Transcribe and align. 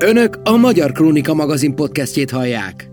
Önök 0.00 0.40
a 0.44 0.56
Magyar 0.56 0.92
Krónika 0.92 1.34
magazin 1.34 1.74
podcastjét 1.74 2.30
hallják. 2.30 2.90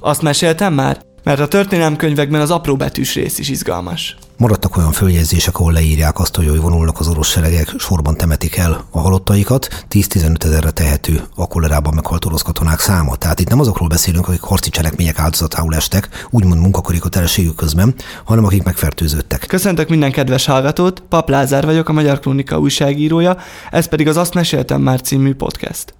Azt 0.00 0.22
meséltem 0.22 0.74
már? 0.74 1.02
Mert 1.24 1.40
a 1.40 1.48
történelemkönyvekben 1.48 2.40
az 2.40 2.50
apró 2.50 2.76
betűs 2.76 3.14
rész 3.14 3.38
is 3.38 3.48
izgalmas. 3.48 4.16
Maradtak 4.38 4.76
olyan 4.76 4.92
följegyzések, 4.92 5.58
ahol 5.58 5.72
leírják 5.72 6.18
azt, 6.18 6.36
hogy 6.36 6.48
hogy 6.48 6.60
vonulnak 6.60 7.00
az 7.00 7.08
orosz 7.08 7.28
seregek, 7.28 7.74
sorban 7.78 8.16
temetik 8.16 8.56
el 8.56 8.84
a 8.90 8.98
halottaikat, 8.98 9.84
10-15 9.90 10.44
ezerre 10.44 10.70
tehető 10.70 11.22
a 11.34 11.46
kolerában 11.46 11.94
meghalt 11.94 12.24
orosz 12.24 12.42
katonák 12.42 12.80
száma. 12.80 13.16
Tehát 13.16 13.40
itt 13.40 13.48
nem 13.48 13.60
azokról 13.60 13.88
beszélünk, 13.88 14.28
akik 14.28 14.40
harci 14.40 14.70
cselekmények 14.70 15.18
áldozatául 15.18 15.74
estek, 15.74 16.26
úgymond 16.30 16.60
munkakarikotelességük 16.60 17.54
közben, 17.54 17.94
hanem 18.24 18.44
akik 18.44 18.62
megfertőzöttek. 18.62 19.46
Köszöntök 19.48 19.88
minden 19.88 20.12
kedves 20.12 20.46
hallgatót, 20.46 21.02
Pap 21.08 21.28
Lázár 21.28 21.64
vagyok, 21.64 21.88
a 21.88 21.92
Magyar 21.92 22.20
Krónika 22.20 22.58
újságírója, 22.58 23.36
ez 23.70 23.88
pedig 23.88 24.08
az 24.08 24.16
Azt 24.16 24.34
Meséltem 24.34 24.80
Már 24.80 25.00
című 25.00 25.34
podcast. 25.34 25.94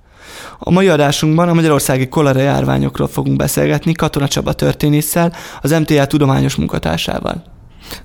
A 0.58 0.70
mai 0.70 0.88
adásunkban 0.88 1.48
a 1.48 1.54
magyarországi 1.54 2.08
kolera 2.08 2.40
járványokról 2.40 3.08
fogunk 3.08 3.36
beszélgetni 3.36 3.92
Katona 3.92 4.28
Csaba 4.28 4.52
történésszel, 4.52 5.32
az 5.60 5.70
MTA 5.70 6.06
tudományos 6.06 6.54
munkatársával. 6.54 7.56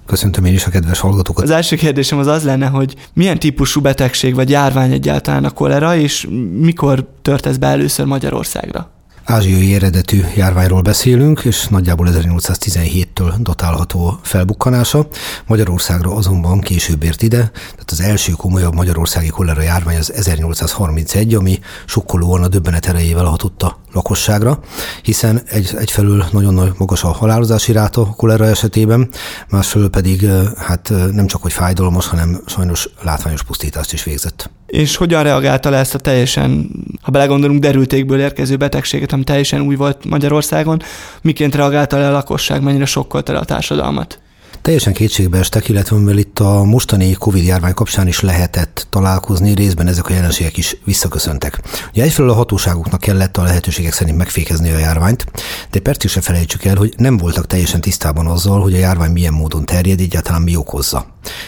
Köszöntöm 0.05 0.45
én 0.45 0.53
is 0.53 0.65
a 0.65 0.69
kedves 0.69 0.99
hallgatókat. 0.99 1.43
Az 1.43 1.49
első 1.49 1.75
kérdésem 1.75 2.17
az 2.17 2.27
az 2.27 2.43
lenne, 2.43 2.67
hogy 2.67 2.95
milyen 3.13 3.39
típusú 3.39 3.81
betegség 3.81 4.35
vagy 4.35 4.49
járvány 4.49 4.91
egyáltalán 4.91 5.45
a 5.45 5.49
kolera, 5.49 5.95
és 5.95 6.27
mikor 6.59 7.07
tört 7.21 7.45
ez 7.45 7.57
be 7.57 7.67
először 7.67 8.05
Magyarországra? 8.05 8.91
Ázsiai 9.25 9.73
eredetű 9.73 10.21
járványról 10.35 10.81
beszélünk, 10.81 11.41
és 11.43 11.67
nagyjából 11.67 12.07
1817-től 12.11 13.33
datálható 13.39 14.19
felbukkanása. 14.21 15.07
Magyarországra 15.47 16.15
azonban 16.15 16.59
később 16.59 17.03
ért 17.03 17.21
ide, 17.21 17.37
tehát 17.53 17.91
az 17.91 18.01
első 18.01 18.31
komolyabb 18.31 18.73
magyarországi 18.73 19.27
kolera 19.27 19.61
járvány 19.61 19.97
az 19.97 20.13
1831, 20.13 21.33
ami 21.33 21.59
sokkolóan 21.85 22.43
a 22.43 22.47
döbbenet 22.47 22.85
erejével 22.85 23.25
hatotta 23.25 23.67
a 23.67 23.77
lakosságra, 23.91 24.59
hiszen 25.01 25.41
egy, 25.45 25.73
egyfelől 25.77 26.25
nagyon 26.31 26.53
nagy 26.53 26.71
magas 26.77 27.03
a 27.03 27.11
halálozási 27.11 27.71
ráta 27.71 28.05
kolera 28.05 28.45
esetében, 28.45 29.09
másfelől 29.49 29.89
pedig 29.89 30.25
hát 30.57 30.93
nem 31.11 31.27
csak 31.27 31.41
hogy 31.41 31.53
fájdalmas, 31.53 32.07
hanem 32.07 32.41
sajnos 32.45 32.89
látványos 33.01 33.43
pusztítást 33.43 33.93
is 33.93 34.03
végzett. 34.03 34.49
És 34.73 34.95
hogyan 34.95 35.23
reagálta 35.23 35.69
le 35.69 35.77
ezt 35.77 35.95
a 35.95 35.97
teljesen, 35.97 36.69
ha 37.01 37.11
belegondolunk, 37.11 37.59
derültékből 37.59 38.19
érkező 38.19 38.55
betegséget, 38.55 39.11
ami 39.11 39.23
teljesen 39.23 39.61
új 39.61 39.75
volt 39.75 40.05
Magyarországon, 40.05 40.81
miként 41.21 41.55
reagálta 41.55 41.97
le 41.97 42.07
a 42.07 42.11
lakosság, 42.11 42.61
mennyire 42.61 42.85
sokkolta 42.85 43.33
le 43.33 43.39
a 43.39 43.45
társadalmat? 43.45 44.19
Teljesen 44.63 44.93
kétségbe 44.93 45.37
estek, 45.37 45.69
illetve 45.69 45.97
mivel 45.97 46.17
itt 46.17 46.39
a 46.39 46.63
mostani 46.63 47.13
Covid 47.13 47.43
járvány 47.43 47.73
kapcsán 47.73 48.07
is 48.07 48.19
lehetett 48.19 48.87
találkozni, 48.89 49.53
részben 49.53 49.87
ezek 49.87 50.09
a 50.09 50.13
jelenségek 50.13 50.57
is 50.57 50.77
visszaköszöntek. 50.85 51.61
Ugye 51.89 52.03
egyfelől 52.03 52.31
a 52.31 52.33
hatóságoknak 52.33 52.99
kellett 52.99 53.37
a 53.37 53.43
lehetőségek 53.43 53.93
szerint 53.93 54.17
megfékezni 54.17 54.69
a 54.69 54.77
járványt, 54.77 55.25
de 55.71 55.79
percig 55.79 56.09
se 56.09 56.21
felejtsük 56.21 56.63
el, 56.65 56.75
hogy 56.75 56.93
nem 56.97 57.17
voltak 57.17 57.47
teljesen 57.47 57.81
tisztában 57.81 58.27
azzal, 58.27 58.61
hogy 58.61 58.73
a 58.73 58.77
járvány 58.77 59.11
milyen 59.11 59.33
módon 59.33 59.65
terjed, 59.65 59.99
egyáltalán 59.99 60.41
mi 60.41 60.55
okozza. 60.55 61.05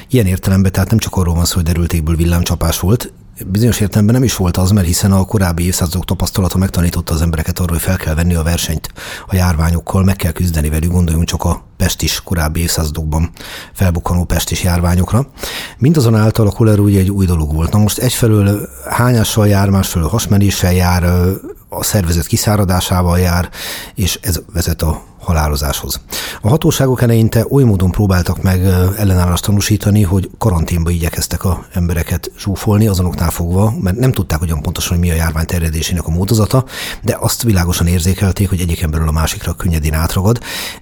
Ilyen 0.10 0.26
értelemben 0.26 0.72
tehát 0.72 0.90
nem 0.90 1.00
csak 1.00 1.16
arról 1.16 1.36
van 1.36 1.46
szó, 1.46 1.56
hogy 1.56 1.64
derültékből 1.64 2.16
villámcsapás 2.16 2.80
volt, 2.80 3.14
bizonyos 3.44 3.80
értelemben 3.80 4.16
nem 4.16 4.24
is 4.24 4.36
volt 4.36 4.58
az, 4.58 4.72
mert 4.72 4.88
hiszen 4.88 5.12
a 5.12 5.26
korábbi 5.26 5.66
évszázadok 5.66 6.06
tapasztalata 6.06 6.58
megtanította 6.58 7.14
az 7.14 7.22
embereket 7.22 7.60
arról, 7.60 7.72
hogy 7.72 7.82
fel 7.82 7.98
kell 7.98 8.16
venni 8.16 8.36
a 8.36 8.44
versenyt 8.44 8.94
a 9.28 9.36
járványokkal, 9.36 10.04
meg 10.04 10.16
kell 10.16 10.32
küzdeni 10.32 10.70
velük, 10.70 10.92
gondoljunk 10.92 11.28
csak 11.28 11.44
a 11.44 11.64
pestis 11.78 12.22
korábbi 12.24 12.60
évszázadokban 12.60 13.30
felbukkanó 13.74 14.24
pestis 14.24 14.64
járványokra. 14.64 15.28
Mindazonáltal 15.78 16.48
a 16.48 16.52
kolera 16.52 16.82
ugye 16.82 17.00
egy 17.00 17.12
új 17.12 17.26
dolog 17.26 17.54
volt. 17.54 17.72
Na 17.72 17.78
most 17.78 17.98
egyfelől 17.98 18.70
hányással 18.90 19.48
jár, 19.48 19.70
másfelől 19.70 20.08
hasmenéssel 20.08 20.74
jár, 20.74 21.04
a 21.70 21.84
szervezet 21.84 22.26
kiszáradásával 22.26 23.20
jár, 23.20 23.50
és 23.96 24.20
ez 24.22 24.42
vezet 24.54 24.82
a 24.82 25.02
halálozáshoz. 25.26 26.00
A 26.42 26.50
hatóságok 26.50 27.02
eleinte 27.02 27.46
oly 27.50 27.64
módon 27.64 27.92
próbáltak 27.92 28.42
meg 28.42 28.66
ellenállást 28.98 29.44
tanúsítani, 29.44 30.02
hogy 30.02 30.30
karanténba 30.38 30.90
igyekeztek 30.90 31.44
a 31.44 31.66
embereket 31.74 32.32
zsúfolni, 32.38 32.88
azonoknál 32.88 33.30
fogva, 33.30 33.74
mert 33.82 33.98
nem 33.98 34.12
tudták 34.12 34.42
ugyan 34.42 34.62
pontosan, 34.62 34.98
hogy 34.98 35.06
mi 35.06 35.12
a 35.12 35.16
járvány 35.16 35.46
terjedésének 35.46 36.08
a 36.08 36.12
módozata, 36.12 36.66
de 37.02 37.18
azt 37.20 37.44
világosan 37.44 37.88
érzékelték, 37.88 38.50
hogy 38.50 38.60
egyik 38.60 38.82
emberről 38.82 39.08
a 39.08 39.12
másikra 39.12 39.54
könnyedén 39.54 39.94
átragad. 39.94 40.40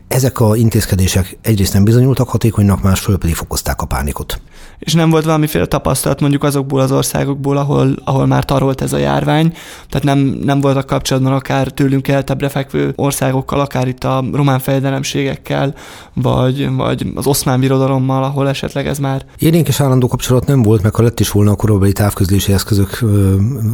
Ezek 0.08 0.40
a 0.40 0.56
intézkedések 0.56 1.38
egyrészt 1.42 1.74
nem 1.74 1.84
bizonyultak 1.84 2.30
hatékonynak, 2.30 2.82
másfél 2.82 3.18
pedig 3.18 3.36
fokozták 3.36 3.82
a 3.82 3.86
pánikot. 3.86 4.42
És 4.79 4.94
nem 4.94 5.09
volt 5.09 5.25
valamiféle 5.25 5.66
tapasztalat 5.66 6.19
mondjuk 6.19 6.44
azokból 6.44 6.79
az 6.79 6.91
országokból, 6.91 7.57
ahol, 7.57 7.95
ahol 8.03 8.25
már 8.25 8.45
tarolt 8.45 8.81
ez 8.81 8.94
a 8.94 8.97
járvány, 8.97 9.53
tehát 9.89 10.03
nem, 10.03 10.17
nem 10.44 10.61
voltak 10.61 10.85
kapcsolatban 10.85 11.34
akár 11.34 11.67
tőlünk 11.67 12.07
eltebbre 12.07 12.50
fekvő 12.50 12.94
országokkal, 12.95 13.59
akár 13.59 13.88
itt 13.88 14.03
a 14.03 14.23
román 14.34 14.59
fejdelemségekkel, 14.59 15.75
vagy, 16.13 16.75
vagy 16.75 17.11
az 17.16 17.28
oszmán 17.28 17.59
birodalommal, 17.59 18.23
ahol 18.23 18.50
esetleg 18.50 18.88
ez 18.88 18.97
már... 18.97 19.25
Élénk 19.39 19.67
és 19.67 19.79
állandó 19.79 20.07
kapcsolat 20.07 20.47
nem 20.47 20.61
volt, 20.61 20.84
meg 20.84 20.95
ha 20.95 21.03
lett 21.03 21.19
is 21.19 21.31
volna 21.31 21.51
a 21.51 21.55
korabeli 21.55 21.91
távközlési 21.91 22.53
eszközök 22.53 23.03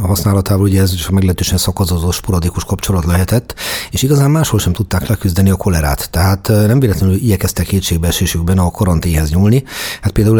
használatával, 0.02 0.64
ugye 0.64 0.80
ez 0.80 0.92
is 0.92 1.10
meglehetősen 1.10 1.58
szakadozó, 1.58 2.10
sporadikus 2.10 2.64
kapcsolat 2.64 3.04
lehetett, 3.04 3.54
és 3.90 4.02
igazán 4.02 4.30
máshol 4.30 4.58
sem 4.58 4.72
tudták 4.72 5.08
leküzdeni 5.08 5.50
a 5.50 5.56
kolerát. 5.56 6.10
Tehát 6.10 6.48
nem 6.48 6.80
véletlenül 6.80 7.14
igyekeztek 7.14 7.66
kétségbeesésükben 7.66 8.58
a 8.58 8.70
karanténhez 8.70 9.30
nyúlni. 9.30 9.64
Hát 10.00 10.12
például 10.12 10.38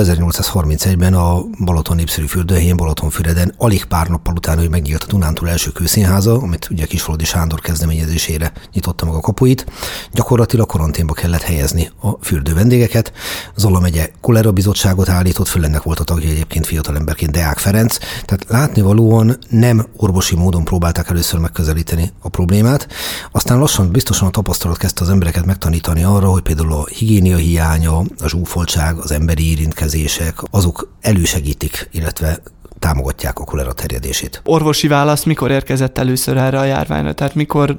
1831-ben 0.52 1.14
a 1.14 1.42
Balaton 1.64 1.96
népszerű 1.96 2.26
fürdőhelyén 2.26 2.76
Balatonfüreden 2.76 3.54
alig 3.56 3.84
pár 3.84 4.08
nappal 4.08 4.34
után, 4.34 4.58
hogy 4.58 4.70
megnyílt 4.70 5.02
a 5.02 5.06
Dunántúl 5.06 5.48
első 5.48 5.70
kőszínháza, 5.70 6.34
amit 6.34 6.68
ugye 6.70 6.86
Kisfaludi 6.86 7.24
Sándor 7.24 7.60
kezdeményezésére 7.60 8.52
nyitotta 8.72 9.04
meg 9.04 9.14
a 9.14 9.20
kapuit, 9.20 9.66
Gyakorlatilag 10.12 10.66
karanténba 10.66 11.12
kellett 11.12 11.42
helyezni 11.42 11.90
a 12.00 12.10
fürdő 12.20 12.54
vendégeket. 12.54 13.12
Zola 13.56 13.80
megye 13.80 14.10
kolera 14.20 14.52
bizottságot 14.52 15.08
állított, 15.08 15.48
föl 15.48 15.64
ennek 15.64 15.82
volt 15.82 15.98
a 15.98 16.04
tagja 16.04 16.30
egyébként 16.30 16.66
fiatalemberként 16.66 17.30
Deák 17.32 17.58
Ferenc. 17.58 17.98
Tehát 17.98 18.44
látnivalóan 18.48 19.36
nem 19.48 19.86
orvosi 19.96 20.36
módon 20.36 20.64
próbálták 20.64 21.10
először 21.10 21.40
megközelíteni 21.40 22.12
a 22.20 22.28
problémát. 22.28 22.88
Aztán 23.32 23.58
lassan 23.58 23.90
biztosan 23.90 24.28
a 24.28 24.30
tapasztalat 24.30 24.76
kezdte 24.76 25.02
az 25.02 25.10
embereket 25.10 25.44
megtanítani 25.44 26.02
arra, 26.04 26.28
hogy 26.28 26.42
például 26.42 26.72
a 26.72 26.86
higiénia 26.86 27.36
hiánya, 27.36 27.98
a 27.98 28.28
zsúfoltság, 28.28 28.98
az 28.98 29.10
emberi 29.10 29.50
érintkezések, 29.50 30.39
azok 30.50 30.92
elősegítik, 31.00 31.88
illetve 31.92 32.42
támogatják 32.80 33.38
a 33.38 33.44
kolera 33.44 33.72
terjedését. 33.72 34.40
Orvosi 34.44 34.88
válasz 34.88 35.24
mikor 35.24 35.50
érkezett 35.50 35.98
először 35.98 36.36
erre 36.36 36.58
a 36.58 36.64
járványra? 36.64 37.12
Tehát 37.12 37.34
mikor 37.34 37.76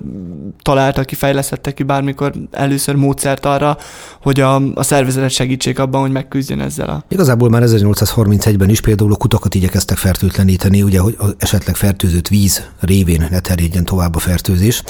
találtak 0.61 1.05
ki, 1.05 1.15
fejlesztettek 1.15 1.73
ki 1.73 1.83
bármikor 1.83 2.33
először 2.51 2.95
módszert 2.95 3.45
arra, 3.45 3.77
hogy 4.21 4.39
a, 4.39 4.55
a 4.73 4.83
szervezetet 4.83 5.29
segítsék 5.29 5.79
abban, 5.79 6.01
hogy 6.01 6.11
megküzdjön 6.11 6.61
ezzel 6.61 6.89
a... 6.89 7.03
Igazából 7.07 7.49
már 7.49 7.63
1831-ben 7.65 8.69
is 8.69 8.81
például 8.81 9.13
a 9.13 9.15
kutakat 9.15 9.55
igyekeztek 9.55 9.97
fertőtleníteni, 9.97 10.83
ugye, 10.83 10.99
hogy 10.99 11.15
az 11.17 11.35
esetleg 11.37 11.75
fertőzött 11.75 12.27
víz 12.27 12.69
révén 12.79 13.27
ne 13.31 13.39
terjedjen 13.39 13.85
tovább 13.85 14.15
a 14.15 14.19
fertőzés. 14.19 14.83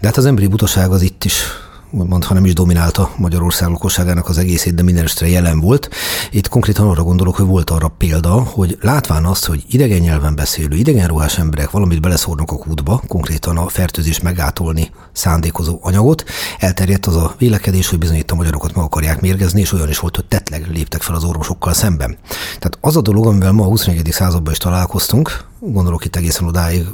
De 0.00 0.06
hát 0.06 0.16
az 0.16 0.26
emberi 0.26 0.46
butaság 0.46 0.90
az 0.90 1.02
itt 1.02 1.24
is 1.24 1.42
úgymond, 1.90 2.24
ha 2.24 2.34
nem 2.34 2.44
is 2.44 2.52
dominálta 2.52 3.10
Magyarország 3.16 3.68
lakosságának 3.68 4.28
az 4.28 4.38
egészét, 4.38 4.74
de 4.74 4.82
minden 4.82 5.04
estre 5.04 5.28
jelen 5.28 5.60
volt. 5.60 5.88
Itt 6.30 6.48
konkrétan 6.48 6.88
arra 6.88 7.02
gondolok, 7.02 7.36
hogy 7.36 7.46
volt 7.46 7.70
arra 7.70 7.88
példa, 7.88 8.30
hogy 8.30 8.78
látván 8.80 9.24
azt, 9.24 9.44
hogy 9.44 9.64
idegen 9.68 9.98
nyelven 9.98 10.34
beszélő, 10.34 10.76
idegen 10.76 11.08
ruhás 11.08 11.38
emberek 11.38 11.70
valamit 11.70 12.00
beleszórnak 12.00 12.50
a 12.50 12.56
kútba, 12.56 13.02
konkrétan 13.06 13.56
a 13.56 13.68
fertőzés 13.68 14.20
megátolni 14.20 14.90
szándékozó 15.12 15.78
anyagot, 15.82 16.24
elterjedt 16.58 17.06
az 17.06 17.16
a 17.16 17.34
vélekedés, 17.38 17.88
hogy 17.88 17.98
bizony 17.98 18.16
itt 18.16 18.30
a 18.30 18.34
magyarokat 18.34 18.74
meg 18.74 18.84
akarják 18.84 19.20
mérgezni, 19.20 19.60
és 19.60 19.72
olyan 19.72 19.88
is 19.88 19.98
volt, 19.98 20.16
hogy 20.16 20.24
tetleg 20.24 20.66
léptek 20.70 21.02
fel 21.02 21.14
az 21.14 21.24
orvosokkal 21.24 21.72
szemben. 21.72 22.16
Tehát 22.46 22.78
az 22.80 22.96
a 22.96 23.00
dolog, 23.00 23.26
amivel 23.26 23.52
ma 23.52 23.64
a 23.64 23.68
21. 23.68 24.08
században 24.10 24.52
is 24.52 24.58
találkoztunk, 24.58 25.44
gondolok 25.60 26.04
itt 26.04 26.16
egészen 26.16 26.46
odáig 26.46 26.86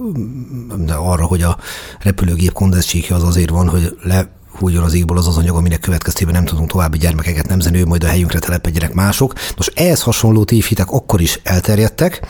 de 0.78 0.94
arra, 0.94 1.24
hogy 1.24 1.42
a 1.42 1.56
repülőgép 2.00 2.52
kondenzcsíkja 2.52 3.16
az 3.16 3.22
azért 3.22 3.50
van, 3.50 3.68
hogy 3.68 3.96
le 4.02 4.28
hújjon 4.58 4.84
az 4.84 4.94
égból 4.94 5.16
az 5.18 5.26
az 5.26 5.36
anyag, 5.36 5.56
aminek 5.56 5.80
következtében 5.80 6.34
nem 6.34 6.44
tudunk 6.44 6.70
további 6.70 6.98
gyermekeket 6.98 7.48
nemzeni, 7.48 7.82
majd 7.82 8.04
a 8.04 8.06
helyünkre 8.06 8.38
telepedjenek 8.38 8.92
mások. 8.92 9.32
Nos, 9.56 9.66
ehhez 9.66 10.02
hasonló 10.02 10.44
tévhitek 10.44 10.90
akkor 10.90 11.20
is 11.20 11.40
elterjedtek, 11.42 12.26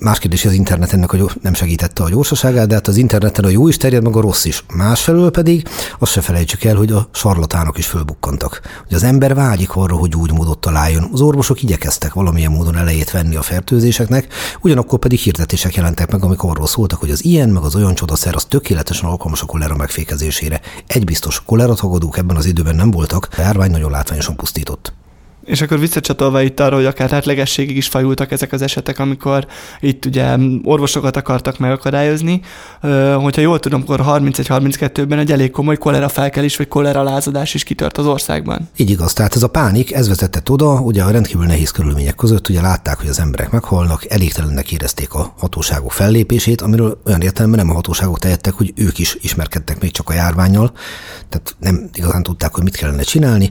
Más 0.00 0.18
kérdés, 0.18 0.44
az 0.44 0.52
internet 0.52 0.92
ennek 0.92 1.12
a 1.12 1.30
nem 1.42 1.54
segítette 1.54 2.02
a 2.02 2.08
gyorsaságát, 2.08 2.68
de 2.68 2.74
hát 2.74 2.88
az 2.88 2.96
interneten 2.96 3.44
a 3.44 3.48
jó 3.48 3.68
is 3.68 3.76
terjed, 3.76 4.02
meg 4.02 4.16
a 4.16 4.20
rossz 4.20 4.44
is. 4.44 4.64
Másfelől 4.74 5.30
pedig 5.30 5.68
azt 5.98 6.12
se 6.12 6.20
felejtsük 6.20 6.64
el, 6.64 6.76
hogy 6.76 6.92
a 6.92 7.08
sarlatánok 7.12 7.78
is 7.78 7.86
fölbukkantak. 7.86 8.60
Hogy 8.86 8.94
az 8.96 9.02
ember 9.02 9.34
vágyik 9.34 9.76
arra, 9.76 9.96
hogy 9.96 10.14
úgy 10.14 10.32
módot 10.32 10.58
találjon. 10.58 11.08
Az 11.12 11.20
orvosok 11.20 11.62
igyekeztek 11.62 12.12
valamilyen 12.12 12.50
módon 12.50 12.76
elejét 12.76 13.10
venni 13.10 13.36
a 13.36 13.42
fertőzéseknek, 13.42 14.32
ugyanakkor 14.60 14.98
pedig 14.98 15.18
hirdetések 15.18 15.74
jelentek 15.74 16.10
meg, 16.10 16.24
amik 16.24 16.42
arról 16.42 16.66
szóltak, 16.66 17.00
hogy 17.00 17.10
az 17.10 17.24
ilyen, 17.24 17.48
meg 17.48 17.62
az 17.62 17.74
olyan 17.74 17.94
csodaszer 17.94 18.34
az 18.34 18.44
tökéletesen 18.44 19.08
alkalmas 19.08 19.42
a 19.42 19.46
kolera 19.46 19.76
megfékezésére. 19.76 20.60
Egy 20.86 21.04
biztos, 21.04 21.42
kolera 21.46 21.74
tagadók 21.74 22.18
ebben 22.18 22.36
az 22.36 22.46
időben 22.46 22.76
nem 22.76 22.90
voltak, 22.90 23.28
a 23.36 23.40
járvány 23.40 23.70
nagyon 23.70 23.90
látványosan 23.90 24.36
pusztított. 24.36 24.92
És 25.50 25.60
akkor 25.60 25.78
visszacsatolva 25.78 26.42
itt 26.42 26.60
arra, 26.60 26.76
hogy 26.76 26.84
akár 26.84 27.12
átlegességig 27.12 27.76
is 27.76 27.88
fajultak 27.88 28.32
ezek 28.32 28.52
az 28.52 28.62
esetek, 28.62 28.98
amikor 28.98 29.46
itt 29.80 30.04
ugye 30.04 30.36
orvosokat 30.62 31.16
akartak 31.16 31.58
megakadályozni. 31.58 32.40
Hogyha 33.14 33.40
jól 33.40 33.58
tudom, 33.58 33.82
akkor 33.82 34.00
31-32-ben 34.06 35.18
egy 35.18 35.32
elég 35.32 35.50
komoly 35.50 35.76
kolera 35.76 36.08
felkelés 36.08 36.56
vagy 36.56 36.68
kolera 36.68 37.02
lázadás 37.02 37.54
is 37.54 37.64
kitört 37.64 37.98
az 37.98 38.06
országban. 38.06 38.68
Így 38.76 38.90
igaz, 38.90 39.12
tehát 39.12 39.34
ez 39.34 39.42
a 39.42 39.48
pánik, 39.48 39.92
ez 39.92 40.08
vezetett 40.08 40.50
oda, 40.50 40.80
ugye 40.80 41.02
a 41.02 41.10
rendkívül 41.10 41.46
nehéz 41.46 41.70
körülmények 41.70 42.14
között, 42.14 42.48
ugye 42.48 42.60
látták, 42.60 42.98
hogy 42.98 43.08
az 43.08 43.20
emberek 43.20 43.50
meghalnak, 43.50 44.10
elégtelennek 44.10 44.72
érezték 44.72 45.14
a 45.14 45.34
hatóságok 45.38 45.92
fellépését, 45.92 46.60
amiről 46.60 47.00
olyan 47.06 47.20
értelemben 47.20 47.60
nem 47.60 47.70
a 47.70 47.74
hatóságok 47.74 48.18
tehettek, 48.18 48.52
hogy 48.52 48.72
ők 48.76 48.98
is 48.98 49.16
ismerkedtek 49.20 49.80
még 49.80 49.90
csak 49.90 50.08
a 50.08 50.14
járványjal, 50.14 50.72
tehát 51.28 51.56
nem 51.58 51.88
igazán 51.92 52.22
tudták, 52.22 52.54
hogy 52.54 52.62
mit 52.62 52.76
kellene 52.76 53.02
csinálni, 53.02 53.50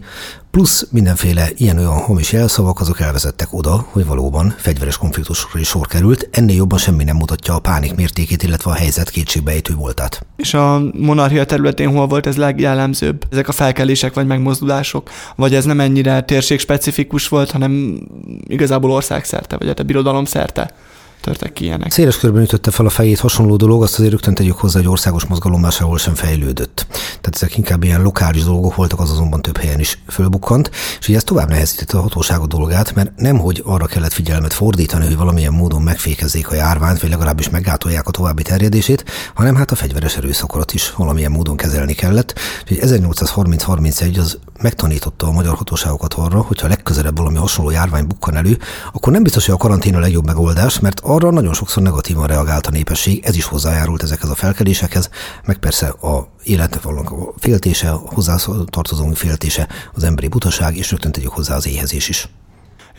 plusz 0.51 0.88
mindenféle 0.92 1.50
ilyen-olyan 1.56 2.01
hamis 2.01 2.31
jelszavak, 2.31 2.80
azok 2.80 3.00
elvezettek 3.00 3.54
oda, 3.54 3.88
hogy 3.92 4.06
valóban 4.06 4.54
fegyveres 4.57 4.98
konfliktusra 4.98 5.60
is 5.60 5.68
sor 5.68 5.88
került, 5.88 6.30
ennél 6.31 6.56
jobban 6.56 6.78
semmi 6.78 7.04
nem 7.04 7.16
mutatja 7.16 7.54
a 7.54 7.60
pánik 7.60 7.96
mértékét, 7.96 8.44
illetve 8.44 8.72
a 8.72 8.74
helyzet 8.74 9.10
kétségbejtő 9.10 9.75
voltát. 9.75 10.25
És 10.36 10.54
a 10.54 10.81
monarchia 10.94 11.46
területén 11.46 11.90
hol 11.90 12.07
volt 12.07 12.25
ez 12.25 12.36
legjellemzőbb? 12.38 13.25
Ezek 13.31 13.48
a 13.48 13.51
felkelések 13.51 14.13
vagy 14.13 14.28
megmozdulások? 14.28 15.10
Vagy 15.36 15.56
ez 15.56 15.66
nem 15.66 15.80
ennyire 15.80 16.22
térség 16.22 16.60
specifikus 16.60 17.28
volt, 17.28 17.51
hanem 17.51 18.01
igazából 18.48 18.92
országszerte, 18.92 19.57
vagy 19.57 19.68
hát 19.68 19.80
a 19.80 19.84
birodalom 19.84 20.25
szerte? 20.25 20.72
Törtek 21.21 21.54
ki 21.54 21.63
ilyenek. 21.63 21.92
Széles 21.92 22.18
körben 22.18 22.42
ütötte 22.42 22.71
fel 22.71 22.86
a 22.86 22.89
fejét 22.89 23.19
hasonló 23.19 23.56
dolog, 23.56 23.83
azt 23.83 23.94
azért 23.94 24.12
rögtön 24.12 24.33
tegyük 24.33 24.57
hozzá, 24.57 24.80
hogy 24.80 24.88
országos 24.88 25.25
mozgalom 25.25 25.69
sehol 25.69 25.98
sem 25.98 26.16
fejlődött. 26.16 26.86
Tehát 26.89 27.31
ezek 27.31 27.57
inkább 27.57 27.83
ilyen 27.83 28.01
lokális 28.01 28.44
dolgok 28.44 28.75
voltak, 28.75 29.00
az 29.00 29.12
azonban 29.12 29.42
több 29.42 29.57
helyen 29.57 29.80
is 29.80 29.98
fölbukkant, 30.07 30.71
és 31.00 31.07
ugye 31.07 31.18
ez 31.18 31.24
tovább 31.24 31.50
nehezítette 31.50 31.98
a 31.98 32.01
hatóságok 32.01 32.48
dolgát, 32.48 32.95
mert 32.95 33.16
nemhogy 33.16 33.62
arra 33.66 33.86
kellett 33.86 34.13
figyelmet 34.13 34.54
fordítani, 34.54 35.06
hogy 35.06 35.18
valamilyen 35.18 35.54
módon 35.54 35.81
megfékezzék 35.81 36.51
a 36.51 36.56
járványt, 36.56 37.00
vagy 37.01 37.10
legalábbis 37.10 37.50
meggátolják 37.50 38.07
a 38.07 38.12
további 38.12 38.44
terjedését, 38.44 39.06
hanem 39.33 39.56
hát 39.56 39.72
a 39.72 39.75
fegyveres 39.75 40.18
erőszakot 40.18 40.74
is 40.74 40.92
valamilyen 40.92 41.31
módon 41.31 41.57
kezelni 41.57 41.94
kellett. 41.94 42.39
Úgyhogy 42.62 42.89
1830-31 42.89 44.19
az 44.19 44.38
megtanította 44.61 45.27
a 45.27 45.31
magyar 45.31 45.56
hatóságokat 45.56 46.13
arra, 46.13 46.41
hogyha 46.41 46.67
legközelebb 46.67 47.17
valami 47.17 47.38
hasonló 47.38 47.71
járvány 47.71 48.07
bukkan 48.07 48.35
elő, 48.35 48.57
akkor 48.94 49.13
nem 49.13 49.23
biztos, 49.23 49.45
hogy 49.45 49.56
a 49.56 49.57
karantén 49.57 49.95
a 49.95 50.00
legjobb 50.00 50.25
megoldás, 50.25 50.79
mert 50.79 51.00
arra 51.03 51.31
nagyon 51.31 51.53
sokszor 51.53 51.83
negatívan 51.83 52.27
reagált 52.27 52.67
a 52.67 52.71
népesség, 52.71 53.23
ez 53.25 53.35
is 53.35 53.45
hozzájárult 53.45 54.03
ezekhez 54.03 54.29
a 54.29 54.35
felkelésekhez, 54.35 55.09
meg 55.45 55.57
persze 55.57 55.88
a 55.88 56.27
életnek 56.44 56.81
valónak 56.81 57.11
a 57.11 57.33
féltése, 57.38 57.91
a 57.91 58.01
hozzátartozónk 58.06 59.15
féltése, 59.15 59.67
az 59.94 60.03
emberi 60.03 60.27
butaság, 60.27 60.75
és 60.75 60.91
rögtön 60.91 61.12
tegyük 61.12 61.31
hozzá 61.31 61.55
az 61.55 61.67
éhezés 61.67 62.09
is. 62.09 62.29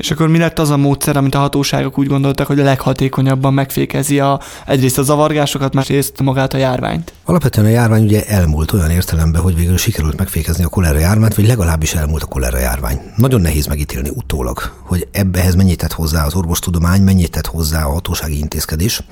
És 0.01 0.11
akkor 0.11 0.29
mi 0.29 0.39
lett 0.39 0.59
az 0.59 0.71
a 0.71 0.77
módszer, 0.77 1.17
amit 1.17 1.35
a 1.35 1.39
hatóságok 1.39 1.99
úgy 1.99 2.07
gondoltak, 2.07 2.47
hogy 2.47 2.61
a 2.61 2.65
leghatékonyabban 2.65 3.55
megfékezi 3.55 4.21
a, 4.21 4.41
egyrészt 4.67 4.99
a 4.99 5.03
zavargásokat, 5.03 5.75
másrészt 5.75 6.23
magát 6.23 6.55
a 6.55 6.57
járványt? 6.57 7.13
Alapvetően 7.25 7.67
a 7.67 7.71
járvány 7.71 8.05
ugye 8.05 8.27
elmúlt 8.27 8.73
olyan 8.73 8.91
értelemben, 8.91 9.43
hogy 9.43 9.55
végül 9.55 9.77
sikerült 9.77 10.19
megfékezni 10.19 10.65
a 10.65 10.69
kolera 10.69 10.99
járványt, 10.99 11.35
vagy 11.35 11.47
legalábbis 11.47 11.95
elmúlt 11.95 12.23
a 12.23 12.27
kolera 12.27 12.59
járvány. 12.59 13.01
Nagyon 13.17 13.41
nehéz 13.41 13.67
megítélni 13.67 14.09
utólag, 14.15 14.73
hogy 14.83 15.09
ebbehez 15.13 15.55
mennyit 15.55 15.79
tett 15.79 15.93
hozzá 15.93 16.25
az 16.25 16.35
orvostudomány, 16.35 17.03
mennyit 17.03 17.31
tett 17.31 17.47
hozzá 17.47 17.85
a 17.85 17.93
hatósági 17.93 18.39
intézkedés. 18.39 19.03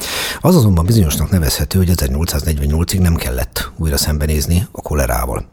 Az 0.41 0.57
azonban 0.57 0.87
bizonyosnak 0.87 1.31
nevezhető, 1.31 1.79
hogy 1.79 1.91
1848-ig 1.95 3.01
nem 3.01 3.15
kellett 3.15 3.71
újra 3.77 3.97
szembenézni 3.97 4.67
a 4.73 4.81
kolerával. 4.81 5.45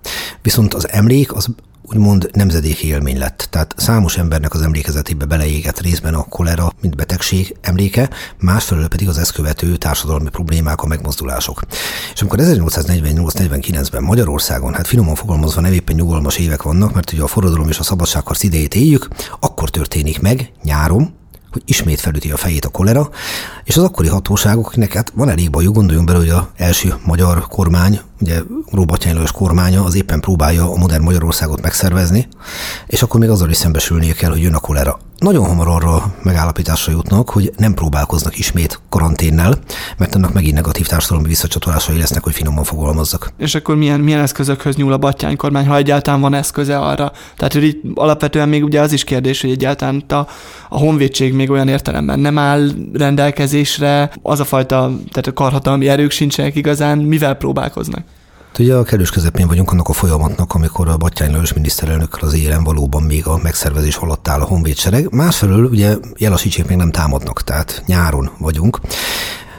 Viszont 0.42 0.74
az 0.74 0.90
emlék 0.90 1.34
az 1.34 1.48
úgymond 1.90 2.30
nemzedéki 2.34 2.88
élmény 2.88 3.18
lett. 3.18 3.48
Tehát 3.50 3.74
számos 3.78 4.18
embernek 4.18 4.54
az 4.54 4.62
emlékezetébe 4.62 5.26
beleégett 5.26 5.82
részben 5.82 6.14
a 6.14 6.24
kolera, 6.24 6.72
mint 6.82 6.96
betegség 6.96 7.56
emléke, 7.62 8.10
másfelől 8.40 8.88
pedig 8.88 9.08
az 9.08 9.18
ezt 9.18 9.32
követő 9.32 9.76
társadalmi 9.76 10.30
problémák, 10.30 10.82
a 10.82 10.88
megmozdulások. 10.88 11.62
És 12.14 12.22
amikor 12.22 12.40
1848-49-ben 12.42 14.04
Magyarországon, 14.04 14.74
hát 14.74 14.88
finoman 14.88 15.16
fogalmazva 15.16 15.62
nem 15.62 15.74
éppen 15.74 15.96
nyugalmas 15.96 16.38
évek 16.38 16.62
vannak, 16.62 16.94
mert 16.94 17.14
ugye 17.14 17.22
a 17.22 17.28
forradalom 17.28 17.70
és 17.70 17.80
a 17.80 17.84
szabadságharc 17.84 18.44
idejét 18.44 18.76
éljük, 18.76 19.08
akkor 19.40 19.70
történik 19.70 20.22
meg 20.22 20.52
nyáron, 20.64 21.14
hogy 21.52 21.64
ismét 21.66 22.00
felüti 22.00 22.32
a 22.32 22.38
fejét 22.38 22.66
a 22.66 22.70
kolera, 22.70 23.10
és 23.64 23.78
az 23.78 23.84
akkori 23.84 24.08
hatóságok, 24.08 24.68
akinek 24.68 24.94
hát 24.94 25.12
van 25.16 25.30
elég 25.30 25.50
bajuk, 25.50 25.76
gondoljunk 25.76 26.08
bele, 26.08 26.20
hogy 26.20 26.30
az 26.30 26.44
első 26.56 26.94
magyar 27.06 27.48
kormány, 27.48 28.00
ugye 28.26 28.42
Róbatyány 28.72 29.14
Lajos 29.14 29.32
kormánya 29.32 29.84
az 29.84 29.96
éppen 29.96 30.20
próbálja 30.20 30.72
a 30.72 30.78
modern 30.78 31.04
Magyarországot 31.04 31.62
megszervezni, 31.62 32.28
és 32.88 33.02
akkor 33.02 33.20
még 33.20 33.30
azzal 33.30 33.50
is 33.50 33.58
szembesülnie 33.58 34.14
kell, 34.14 34.30
hogy 34.30 34.42
jön 34.42 34.54
a 34.54 34.60
kolera. 34.60 35.00
Nagyon 35.18 35.46
hamar 35.46 35.68
arra 35.68 36.14
megállapításra 36.24 36.92
jutnak, 36.92 37.30
hogy 37.30 37.52
nem 37.58 37.74
próbálkoznak 37.74 38.38
ismét 38.38 38.80
karanténnel, 38.90 39.58
mert 39.98 40.16
ennek 40.16 40.34
megint 40.34 40.54
negatív 40.54 40.88
társadalmi 40.88 41.28
visszacsatolásai 41.28 41.98
lesznek, 41.98 42.24
hogy 42.24 42.34
finoman 42.34 42.64
fogalmazzak. 42.64 43.32
És 43.38 43.56
akkor 43.56 43.76
milyen, 43.76 44.00
milyen 44.00 44.20
eszközökhöz 44.22 44.76
nyúl 44.76 44.94
a 44.94 44.98
Batyány 44.98 45.38
kormány, 45.38 45.68
ha 45.68 45.76
egyáltalán 45.76 46.22
van 46.22 46.34
eszköze 46.34 46.78
arra? 46.78 47.12
Tehát, 47.36 47.54
hogy 47.54 47.64
itt 47.64 47.82
alapvetően 47.94 48.50
még 48.50 48.64
ugye 48.64 48.82
az 48.82 48.92
is 48.92 49.04
kérdés, 49.04 49.42
hogy 49.42 49.52
egyáltalán 49.52 50.04
a, 50.08 50.14
a 50.70 50.78
honvédség 50.78 51.34
még 51.34 51.50
olyan 51.50 51.68
értelemben 51.68 52.20
nem 52.20 52.38
áll 52.38 52.70
rendelkezésre, 52.94 54.12
az 54.22 54.40
a 54.40 54.46
fajta, 54.46 54.92
tehát 55.12 55.28
a 55.28 55.34
karhatalmi 55.34 55.88
erők 55.88 56.12
sincsenek 56.12 56.56
igazán, 56.56 56.98
mivel 56.98 57.34
próbálkoznak? 57.34 58.04
Ugye 58.60 58.76
a 58.76 58.84
kellős 58.84 59.10
közepén 59.10 59.48
vagyunk 59.48 59.72
annak 59.72 59.88
a 59.88 59.94
folyamatnak, 59.94 60.54
amikor 60.54 60.88
a 60.90 60.98
Batyány 60.98 61.32
Lajos 61.32 61.54
miniszterelnökkel 61.54 62.28
az 62.28 62.34
élen 62.34 62.64
valóban 62.64 63.04
még 63.04 63.28
a 63.28 63.40
megszervezés 63.44 63.96
alatt 63.96 64.28
áll 64.28 64.42
a 64.42 64.46
honvédsereg. 64.46 65.14
Másfelől 65.14 65.66
ugye 65.66 65.96
jelasítsék 66.18 66.68
még 66.68 66.78
nem 66.78 66.92
támadnak, 66.92 67.44
tehát 67.44 67.84
nyáron 67.86 68.30
vagyunk. 68.38 68.80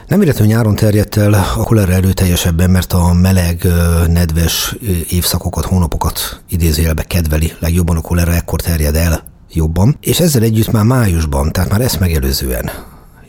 Nem 0.06 0.19
véletlenül 0.19 0.54
nyáron 0.54 0.75
terjedt 0.75 1.16
el 1.16 1.32
a 1.32 1.62
kolera 1.62 1.93
erőteljesebben, 1.93 2.70
mert 2.70 2.93
a 2.93 3.12
meleg, 3.12 3.66
nedves 4.08 4.76
évszakokat, 5.08 5.64
hónapokat 5.64 6.42
idézőjelbe 6.49 7.02
kedveli 7.02 7.52
legjobban 7.58 7.96
a 7.96 8.00
kolera, 8.00 8.34
ekkor 8.34 8.60
terjed 8.60 8.96
el 8.96 9.25
jobban. 9.52 9.96
És 10.00 10.20
ezzel 10.20 10.42
együtt 10.42 10.72
már 10.72 10.84
májusban, 10.84 11.52
tehát 11.52 11.70
már 11.70 11.81
ezt 11.81 12.00
megelőzően 12.00 12.70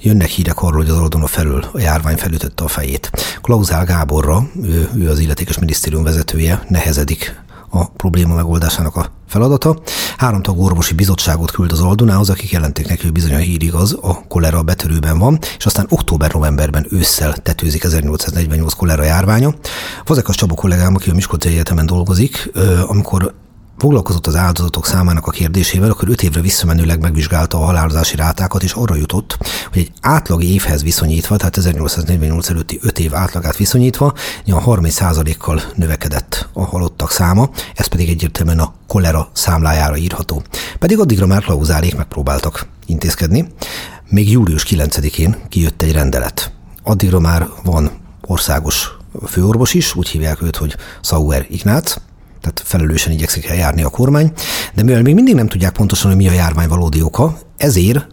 jönnek 0.02 0.28
hírek 0.28 0.62
arról, 0.62 0.82
hogy 0.82 0.90
az 0.90 0.98
Oldona 0.98 1.28
felül 1.28 1.66
a 1.74 1.80
járvány 1.80 2.18
felütötte 2.18 2.64
a 2.64 2.68
fejét. 2.68 3.12
Klauzál 3.42 3.86
Gáborra, 3.86 4.50
ő, 4.64 4.90
ő 4.96 5.10
az 5.10 5.20
illetékes 5.20 5.60
minisztérium 5.60 6.04
vezetője, 6.04 6.66
nehezedik 6.68 7.46
a 7.70 7.86
probléma 7.86 8.36
megoldásának 8.36 8.96
a 8.96 9.12
feladata. 9.28 9.82
Három 10.18 10.42
tag 10.42 10.60
orvosi 10.60 10.94
bizottságot 10.94 11.52
küld 11.52 11.72
az 11.72 11.80
Aldonához, 11.80 12.30
akik 12.30 12.52
jelenték 12.52 12.88
neki, 12.88 13.02
hogy 13.02 13.12
bizony 13.12 13.34
a 13.34 13.38
hír 13.38 13.64
igaz, 13.64 13.98
a 14.02 14.24
kolera 14.28 14.64
betörőben 14.64 15.18
van, 15.20 15.40
és 15.58 15.66
aztán 15.66 15.86
október-novemberben 15.90 16.86
ősszel 16.90 17.34
tetőzik 17.34 17.84
1848 17.84 18.74
kolera 18.74 19.04
járványa. 19.04 19.54
Fazekas 20.06 20.36
Csaba 20.36 20.56
kollégám, 20.56 20.96
aki 20.96 21.10
a 21.10 21.14
Miskolci 21.14 21.48
Egyetemen 21.48 21.86
dolgozik, 21.86 22.52
amikor 22.88 23.34
foglalkozott 23.78 24.28
az 24.28 24.36
áldozatok 24.36 24.86
számának 24.86 25.28
a 25.28 25.32
kérdésével, 25.32 25.90
akkor 25.90 26.10
öt 26.10 26.24
évre 26.24 26.42
visszamenőleg 26.42 27.02
megvizsgálta 27.02 27.58
a 27.58 27.66
halálozási 27.66 28.16
rátákat, 28.16 28.64
és 28.64 28.72
arra 28.72 28.96
jutott, 28.96 29.38
hogy 29.72 29.82
egy 29.82 29.92
átlag 30.02 30.44
évhez 30.44 30.84
viszonyítva, 30.84 31.38
tehát 31.38 31.58
1848 31.58 32.50
előtti 32.50 32.80
öt 32.82 33.00
év 33.00 33.16
átlagát 33.16 33.58
viszonyítva, 33.58 34.14
a 34.46 34.64
30%-kal 34.64 35.62
növekedett 35.76 36.50
a 36.54 36.66
halottak 36.66 37.12
száma, 37.12 37.50
ez 37.76 37.86
pedig 37.86 38.10
egyértelműen 38.10 38.60
a 38.60 38.74
kolera 38.88 39.30
számlájára 39.34 39.98
írható. 39.98 40.44
Pedig 40.80 41.00
addigra 41.00 41.26
már 41.26 41.44
klauzálék 41.44 41.96
megpróbáltak 41.96 42.68
intézkedni. 42.86 43.48
Még 44.10 44.32
július 44.32 44.66
9-én 44.70 45.36
kijött 45.50 45.82
egy 45.82 45.92
rendelet. 45.92 46.52
Addigra 46.84 47.20
már 47.20 47.48
van 47.64 47.92
országos 48.22 48.98
főorvos 49.26 49.74
is, 49.74 49.96
úgy 49.96 50.08
hívják 50.08 50.42
őt, 50.42 50.56
hogy 50.56 50.76
Sauer 51.02 51.46
Ignác, 51.50 51.96
tehát 52.54 52.70
felelősen 52.70 53.12
igyekszik 53.12 53.46
eljárni 53.46 53.84
a 53.84 53.90
kormány, 53.90 54.32
de 54.74 54.84
mivel 54.84 55.02
még 55.02 55.14
mindig 55.14 55.36
nem 55.36 55.48
tudják 55.48 55.72
pontosan, 55.72 56.10
hogy 56.12 56.20
mi 56.20 56.28
a 56.28 56.34
járvány 56.34 56.68
valódi 56.68 57.02
oka, 57.02 57.38
ezért 57.58 58.08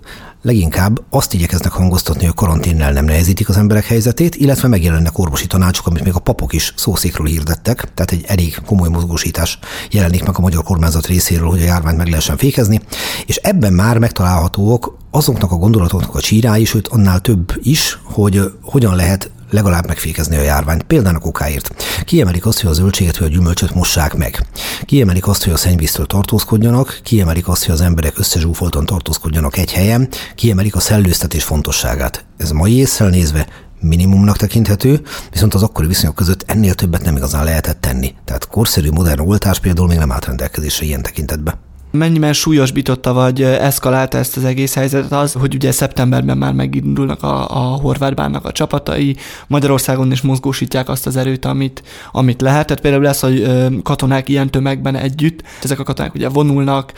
leginkább 0.44 1.02
azt 1.10 1.34
igyekeznek 1.34 1.72
hangoztatni, 1.72 2.24
hogy 2.24 2.34
karanténnel 2.34 2.92
nem 2.92 3.04
nehezítik 3.04 3.48
az 3.48 3.56
emberek 3.56 3.84
helyzetét, 3.84 4.34
illetve 4.34 4.68
megjelennek 4.68 5.18
orvosi 5.18 5.46
tanácsok, 5.46 5.86
amit 5.86 6.04
még 6.04 6.14
a 6.14 6.18
papok 6.18 6.52
is 6.52 6.74
szószékről 6.76 7.26
hirdettek, 7.26 7.76
tehát 7.94 8.10
egy 8.10 8.24
elég 8.26 8.58
komoly 8.66 8.88
mozgósítás 8.88 9.58
jelenik 9.90 10.24
meg 10.24 10.36
a 10.36 10.40
magyar 10.40 10.62
kormányzat 10.62 11.06
részéről, 11.06 11.48
hogy 11.48 11.62
a 11.62 11.64
járványt 11.64 11.96
meg 11.96 12.08
lehessen 12.08 12.36
fékezni, 12.36 12.80
és 13.26 13.36
ebben 13.36 13.72
már 13.72 13.98
megtalálhatóak 13.98 14.92
azoknak 15.10 15.52
a 15.52 15.56
gondolatoknak 15.56 16.14
a 16.14 16.20
csírái, 16.20 16.64
sőt 16.64 16.88
annál 16.88 17.20
több 17.20 17.52
is, 17.62 17.98
hogy 18.02 18.40
hogyan 18.62 18.96
lehet 18.96 19.30
legalább 19.50 19.86
megfékezni 19.86 20.36
a 20.36 20.42
járványt, 20.42 20.82
például 20.82 21.16
a 21.16 21.18
kokáért. 21.18 21.74
Kiemelik 22.04 22.46
azt, 22.46 22.60
hogy 22.60 22.70
a 22.70 22.74
zöldséget 22.74 23.18
vagy 23.18 23.28
a 23.28 23.30
gyümölcsöt 23.30 23.74
mossák 23.74 24.14
meg. 24.14 24.46
Kiemelik 24.84 25.26
azt, 25.26 25.44
hogy 25.44 25.52
a 25.52 25.56
szennyvíztől 25.56 26.06
tartózkodjanak, 26.06 27.00
kiemelik 27.02 27.48
azt, 27.48 27.64
hogy 27.64 27.74
az 27.74 27.80
emberek 27.80 28.18
összezsúfoltan 28.18 28.86
tartózkodjanak 28.86 29.56
egy 29.56 29.72
helyen, 29.72 30.08
kiemelik 30.34 30.74
a 30.76 30.80
szellőztetés 30.80 31.44
fontosságát. 31.44 32.24
Ez 32.36 32.50
mai 32.50 32.76
észre 32.76 33.08
nézve 33.08 33.46
minimumnak 33.80 34.36
tekinthető, 34.36 35.02
viszont 35.30 35.54
az 35.54 35.62
akkori 35.62 35.86
viszonyok 35.86 36.14
között 36.14 36.44
ennél 36.46 36.74
többet 36.74 37.02
nem 37.02 37.16
igazán 37.16 37.44
lehetett 37.44 37.80
tenni. 37.80 38.14
Tehát 38.24 38.48
korszerű 38.48 38.90
modern 38.90 39.20
oltás 39.20 39.58
például 39.58 39.88
még 39.88 39.98
nem 39.98 40.12
állt 40.12 40.24
rendelkezésre 40.24 40.84
ilyen 40.86 41.02
tekintetbe. 41.02 41.58
Mennyiben 41.96 42.32
súlyosbította 42.32 43.12
vagy 43.12 43.42
eszkalálta 43.42 44.18
ezt 44.18 44.36
az 44.36 44.44
egész 44.44 44.74
helyzetet 44.74 45.12
az, 45.12 45.32
hogy 45.32 45.54
ugye 45.54 45.72
szeptemberben 45.72 46.38
már 46.38 46.52
megindulnak 46.52 47.22
a, 47.22 47.50
a 47.50 47.58
horvátbánnak 47.58 48.44
a 48.44 48.52
csapatai, 48.52 49.16
Magyarországon 49.46 50.12
is 50.12 50.20
mozgósítják 50.20 50.88
azt 50.88 51.06
az 51.06 51.16
erőt, 51.16 51.44
amit, 51.44 51.82
amit 52.12 52.40
lehet. 52.40 52.66
Tehát 52.66 52.82
például 52.82 53.02
lesz, 53.02 53.20
hogy 53.20 53.46
katonák 53.82 54.28
ilyen 54.28 54.50
tömegben 54.50 54.96
együtt, 54.96 55.42
ezek 55.62 55.78
a 55.78 55.82
katonák 55.82 56.14
ugye 56.14 56.28
vonulnak, 56.28 56.92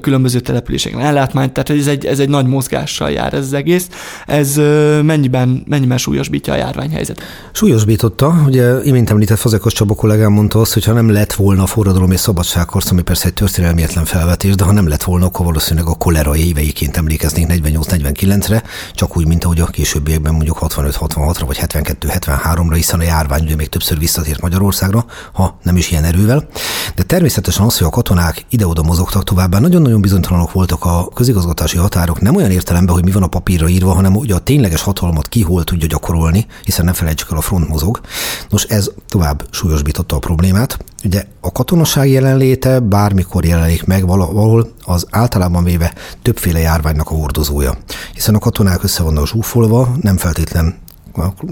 különböző 0.00 0.40
településeken 0.40 1.00
ellátmányt, 1.00 1.52
tehát 1.52 1.70
ez 1.70 1.86
egy, 1.86 2.06
ez 2.06 2.18
egy 2.18 2.28
nagy 2.28 2.46
mozgással 2.46 3.10
jár 3.10 3.34
ez 3.34 3.44
az 3.44 3.52
egész. 3.52 3.88
Ez 4.26 4.56
mennyiben, 5.02 5.64
mennyiben 5.66 5.98
súlyosbítja 5.98 6.52
a 6.52 6.56
járványhelyzetet? 6.56 7.24
Súlyosbította, 7.52 8.42
ugye 8.46 8.82
imént 8.82 9.10
említett 9.10 9.38
Fazekas 9.38 9.72
Csaba 9.72 9.94
kollégám 9.94 10.32
mondta 10.32 10.60
azt, 10.60 10.72
hogy 10.72 10.84
ha 10.84 10.92
nem 10.92 11.10
lett 11.10 11.32
volna 11.32 11.66
forradalom 11.66 12.10
és 12.10 12.20
szabadságharc, 12.20 12.90
ami 12.90 13.02
persze 13.02 13.26
egy 13.26 13.34
történelmietlen 13.34 14.04
felvetés, 14.30 14.54
de 14.54 14.64
ha 14.64 14.72
nem 14.72 14.88
lett 14.88 15.02
volna, 15.02 15.26
akkor 15.26 15.46
valószínűleg 15.46 15.88
a 15.88 15.94
kolera 15.94 16.36
éveiként 16.36 16.96
emlékeznénk 16.96 17.50
48-49-re, 17.50 18.62
csak 18.94 19.16
úgy, 19.16 19.26
mint 19.26 19.44
ahogy 19.44 19.60
a 19.60 19.66
későbbiekben 19.66 20.34
mondjuk 20.34 20.58
65-66-ra 20.60 21.42
vagy 21.46 21.58
72-73-ra, 21.60 22.72
hiszen 22.74 23.00
a 23.00 23.02
járvány 23.02 23.42
ugye 23.42 23.54
még 23.54 23.68
többször 23.68 23.98
visszatért 23.98 24.40
Magyarországra, 24.40 25.04
ha 25.32 25.58
nem 25.62 25.76
is 25.76 25.90
ilyen 25.90 26.04
erővel. 26.04 26.48
De 26.94 27.02
természetesen 27.02 27.66
az, 27.66 27.78
hogy 27.78 27.86
a 27.86 27.90
katonák 27.90 28.44
ide-oda 28.48 28.82
mozogtak 28.82 29.24
továbbá, 29.24 29.58
nagyon-nagyon 29.58 30.00
bizonytalanok 30.00 30.52
voltak 30.52 30.84
a 30.84 31.08
közigazgatási 31.08 31.76
határok, 31.76 32.20
nem 32.20 32.36
olyan 32.36 32.50
értelemben, 32.50 32.94
hogy 32.94 33.04
mi 33.04 33.10
van 33.10 33.22
a 33.22 33.26
papírra 33.26 33.68
írva, 33.68 33.92
hanem 33.92 34.14
hogy 34.14 34.30
a 34.30 34.38
tényleges 34.38 34.82
hatalmat 34.82 35.28
ki 35.28 35.42
hol 35.42 35.64
tudja 35.64 35.86
gyakorolni, 35.86 36.46
hiszen 36.64 36.84
nem 36.84 36.94
felejtsük 36.94 37.30
el, 37.30 37.36
a 37.36 37.40
front 37.40 37.68
mozog. 37.68 38.00
Nos, 38.48 38.64
ez 38.64 38.90
tovább 39.08 39.46
súlyosbította 39.50 40.16
a 40.16 40.18
problémát. 40.18 40.78
Ugye 41.04 41.24
a 41.40 41.52
katonaság 41.52 42.08
jelenléte 42.08 42.80
bármikor 42.80 43.44
jelenik 43.44 43.84
meg 43.84 44.06
valahol, 44.06 44.72
az 44.84 45.06
általában 45.10 45.64
véve 45.64 45.94
többféle 46.22 46.58
járványnak 46.58 47.10
a 47.10 47.14
hordozója. 47.14 47.78
Hiszen 48.14 48.34
a 48.34 48.38
katonák 48.38 48.82
össze 48.82 49.02
vannak 49.02 49.26
zsúfolva, 49.26 49.96
nem 50.00 50.16
feltétlen 50.16 50.78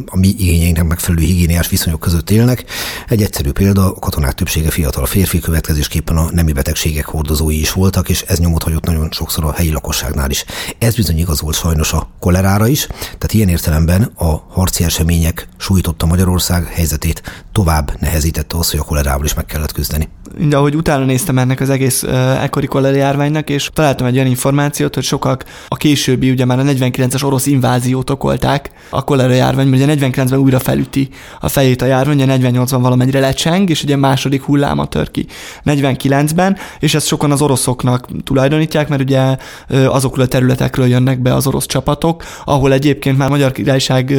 a 0.07 0.17
mi 0.17 0.29
igényeinknek 0.29 0.87
megfelelő 0.87 1.25
higiéniás 1.25 1.69
viszonyok 1.69 2.01
között 2.01 2.31
élnek. 2.31 2.65
Egy 3.09 3.23
egyszerű 3.23 3.51
példa, 3.51 3.87
a 3.87 3.99
katonák 3.99 4.35
többsége 4.35 4.71
fiatal 4.71 5.07
férfi, 5.07 5.39
következésképpen 5.39 6.17
a 6.17 6.31
nemi 6.33 6.53
betegségek 6.53 7.05
hordozói 7.05 7.61
is 7.61 7.73
voltak, 7.73 8.09
és 8.09 8.23
ez 8.23 8.39
nyomot 8.39 8.63
hagyott 8.63 8.85
nagyon 8.85 9.11
sokszor 9.11 9.45
a 9.45 9.53
helyi 9.53 9.73
lakosságnál 9.73 10.31
is. 10.31 10.45
Ez 10.79 10.95
bizony 10.95 11.19
igaz 11.19 11.41
volt 11.41 11.57
sajnos 11.57 11.93
a 11.93 12.09
kolerára 12.21 12.67
is, 12.67 12.87
tehát 12.87 13.33
ilyen 13.33 13.49
értelemben 13.49 14.03
a 14.03 14.45
harci 14.49 14.85
események 14.85 15.49
sújtotta 15.57 16.07
Magyarország 16.07 16.67
helyzetét, 16.67 17.23
tovább 17.53 17.97
nehezítette 18.01 18.57
az, 18.57 18.71
hogy 18.71 18.81
a 18.81 18.85
kolerával 18.85 19.25
is 19.25 19.35
meg 19.35 19.45
kellett 19.45 19.73
küzdeni. 19.73 20.09
De 20.39 20.57
ahogy 20.57 20.77
utána 20.77 21.05
néztem 21.05 21.39
ennek 21.39 21.61
az 21.61 21.71
egész 21.71 22.03
uh, 22.03 22.43
ekkori 22.43 22.67
kolera 22.67 22.97
járványnak, 22.97 23.51
és 23.51 23.71
találtam 23.73 24.07
egy 24.07 24.15
olyan 24.15 24.27
információt, 24.27 24.95
hogy 24.95 25.05
sokak 25.05 25.45
a 25.69 25.77
későbbi, 25.77 26.31
ugye 26.31 26.45
már 26.45 26.59
a 26.59 26.63
49-es 26.63 27.25
orosz 27.25 27.47
inváziót 27.47 28.11
okolták 28.11 28.71
a 28.91 29.05
kolera 29.05 29.33
járvány, 29.33 29.73
ugye 29.73 29.87
49-ben 29.89 30.39
újra 30.39 30.59
felüti 30.59 31.09
a 31.41 31.49
fejét 31.49 31.83
a 31.83 31.87
járvány, 31.87 32.23
ugye 32.23 32.37
48-ban 32.39 32.79
valamennyire 32.81 33.21
lecseng, 33.21 33.71
és 33.71 33.83
ugye 33.83 33.97
második 33.97 34.43
hulláma 34.43 34.87
tör 34.87 35.11
ki 35.11 35.27
49-ben, 35.65 36.57
és 36.79 36.95
ezt 36.95 37.07
sokan 37.07 37.31
az 37.31 37.43
oroszoknak 37.43 38.07
tulajdonítják, 38.25 38.89
mert 38.89 39.03
ugye 39.03 39.37
azokról 39.69 40.25
a 40.25 40.29
területekről 40.29 40.87
jönnek 40.87 41.21
be 41.21 41.35
az 41.35 41.47
orosz 41.47 41.67
csapatok, 41.67 42.23
ahol 42.45 42.73
egyébként 42.73 43.19
már 43.19 43.29
Magyar 43.29 43.53
Királyság 43.53 44.15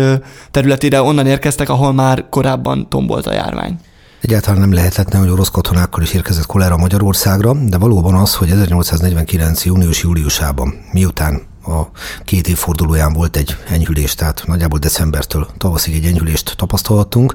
területére 0.51 1.01
onnan 1.01 1.27
érkeztek, 1.27 1.69
ahol 1.69 1.93
már 1.93 2.25
korábban 2.29 2.89
tombolt 2.89 3.27
a 3.27 3.33
járvány. 3.33 3.79
Egyáltalán 4.21 4.59
nem 4.59 4.73
lehetetlen, 4.73 5.21
hogy 5.21 5.29
orosz 5.29 5.49
katonákkal 5.49 6.01
is 6.01 6.13
érkezett 6.13 6.45
kolera 6.45 6.77
Magyarországra, 6.77 7.53
de 7.53 7.77
valóban 7.77 8.15
az, 8.15 8.35
hogy 8.35 8.49
1849. 8.49 9.65
június-júliusában, 9.65 10.73
miután 10.91 11.41
a 11.69 11.91
két 12.23 12.47
évfordulóján 12.47 13.13
volt 13.13 13.35
egy 13.35 13.55
enyhülés, 13.69 14.15
tehát 14.15 14.43
nagyjából 14.45 14.79
decembertől 14.79 15.47
tavaszig 15.57 15.95
egy 15.95 16.05
enyhülést 16.05 16.53
tapasztalhattunk. 16.57 17.33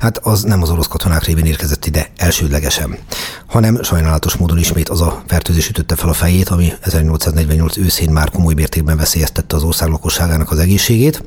Hát 0.00 0.18
az 0.18 0.42
nem 0.42 0.62
az 0.62 0.70
orosz 0.70 0.86
katonák 0.86 1.24
révén 1.24 1.44
érkezett 1.44 1.86
ide 1.86 2.10
elsődlegesen, 2.16 2.98
hanem 3.46 3.82
sajnálatos 3.82 4.34
módon 4.34 4.58
ismét 4.58 4.88
az 4.88 5.00
a 5.00 5.22
fertőzés 5.26 5.68
ütötte 5.68 5.96
fel 5.96 6.08
a 6.08 6.12
fejét, 6.12 6.48
ami 6.48 6.72
1848 6.80 7.76
őszén 7.76 8.10
már 8.10 8.30
komoly 8.30 8.54
mértékben 8.54 8.96
veszélyeztette 8.96 9.56
az 9.56 9.62
ország 9.62 9.88
lakosságának 9.88 10.50
az 10.50 10.58
egészségét. 10.58 11.22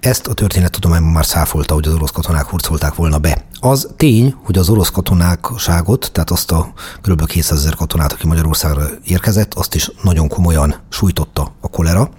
Ezt 0.00 0.26
a 0.26 0.34
történettudományban 0.34 1.12
már 1.12 1.26
száfolta, 1.26 1.74
hogy 1.74 1.86
az 1.86 1.94
orosz 1.94 2.10
katonák 2.10 2.46
hurcolták 2.46 2.94
volna 2.94 3.18
be. 3.18 3.44
Az 3.68 3.88
tény, 3.96 4.34
hogy 4.44 4.58
az 4.58 4.68
orosz 4.68 4.90
katonákságot, 4.90 6.10
tehát 6.12 6.30
azt 6.30 6.50
a 6.50 6.72
kb. 7.02 7.26
200 7.26 7.58
ezer 7.58 7.74
katonát, 7.74 8.12
aki 8.12 8.26
Magyarországra 8.26 8.86
érkezett, 9.04 9.54
azt 9.54 9.74
is 9.74 9.90
nagyon 10.02 10.28
komolyan 10.28 10.74
sújtotta 10.88 11.52
a 11.60 11.68
kolera. 11.68 12.10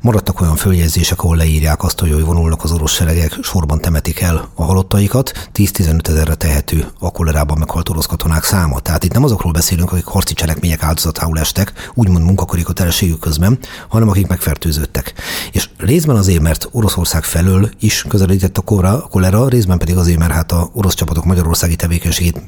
Maradtak 0.00 0.40
olyan 0.40 0.56
följegyzések, 0.56 1.22
ahol 1.22 1.36
leírják 1.36 1.82
azt, 1.82 2.00
hogy 2.00 2.24
vonulnak 2.24 2.64
az 2.64 2.72
orosz 2.72 2.92
seregek, 2.92 3.38
sorban 3.42 3.80
temetik 3.80 4.20
el 4.20 4.48
a 4.54 4.64
halottaikat. 4.64 5.48
10-15 5.54 6.08
ezerre 6.08 6.34
tehető 6.34 6.86
a 6.98 7.10
kolerában 7.10 7.58
meghalt 7.58 7.88
orosz 7.88 8.06
katonák 8.06 8.44
száma. 8.44 8.80
Tehát 8.80 9.04
itt 9.04 9.12
nem 9.12 9.24
azokról 9.24 9.52
beszélünk, 9.52 9.92
akik 9.92 10.04
harci 10.04 10.34
cselekmények 10.34 10.82
áldozatául 10.82 11.38
estek, 11.38 11.90
úgymond 11.94 12.24
munkakorikoterességük 12.24 13.18
közben, 13.18 13.58
hanem 13.88 14.08
akik 14.08 14.26
megfertőződtek. 14.26 15.14
És 15.52 15.68
részben 15.76 16.16
azért, 16.16 16.42
mert 16.42 16.68
Oroszország 16.72 17.24
felől 17.24 17.70
is 17.80 18.04
közelített 18.08 18.58
a 18.58 18.62
kolera, 19.10 19.48
részben 19.48 19.78
pedig 19.78 19.96
azért, 19.96 20.18
mert 20.18 20.32
hát 20.32 20.52
a 20.52 20.70
orosz 20.80 20.94
csapatok 20.94 21.24
magyarországi 21.24 21.76
tevékenységét 21.76 22.40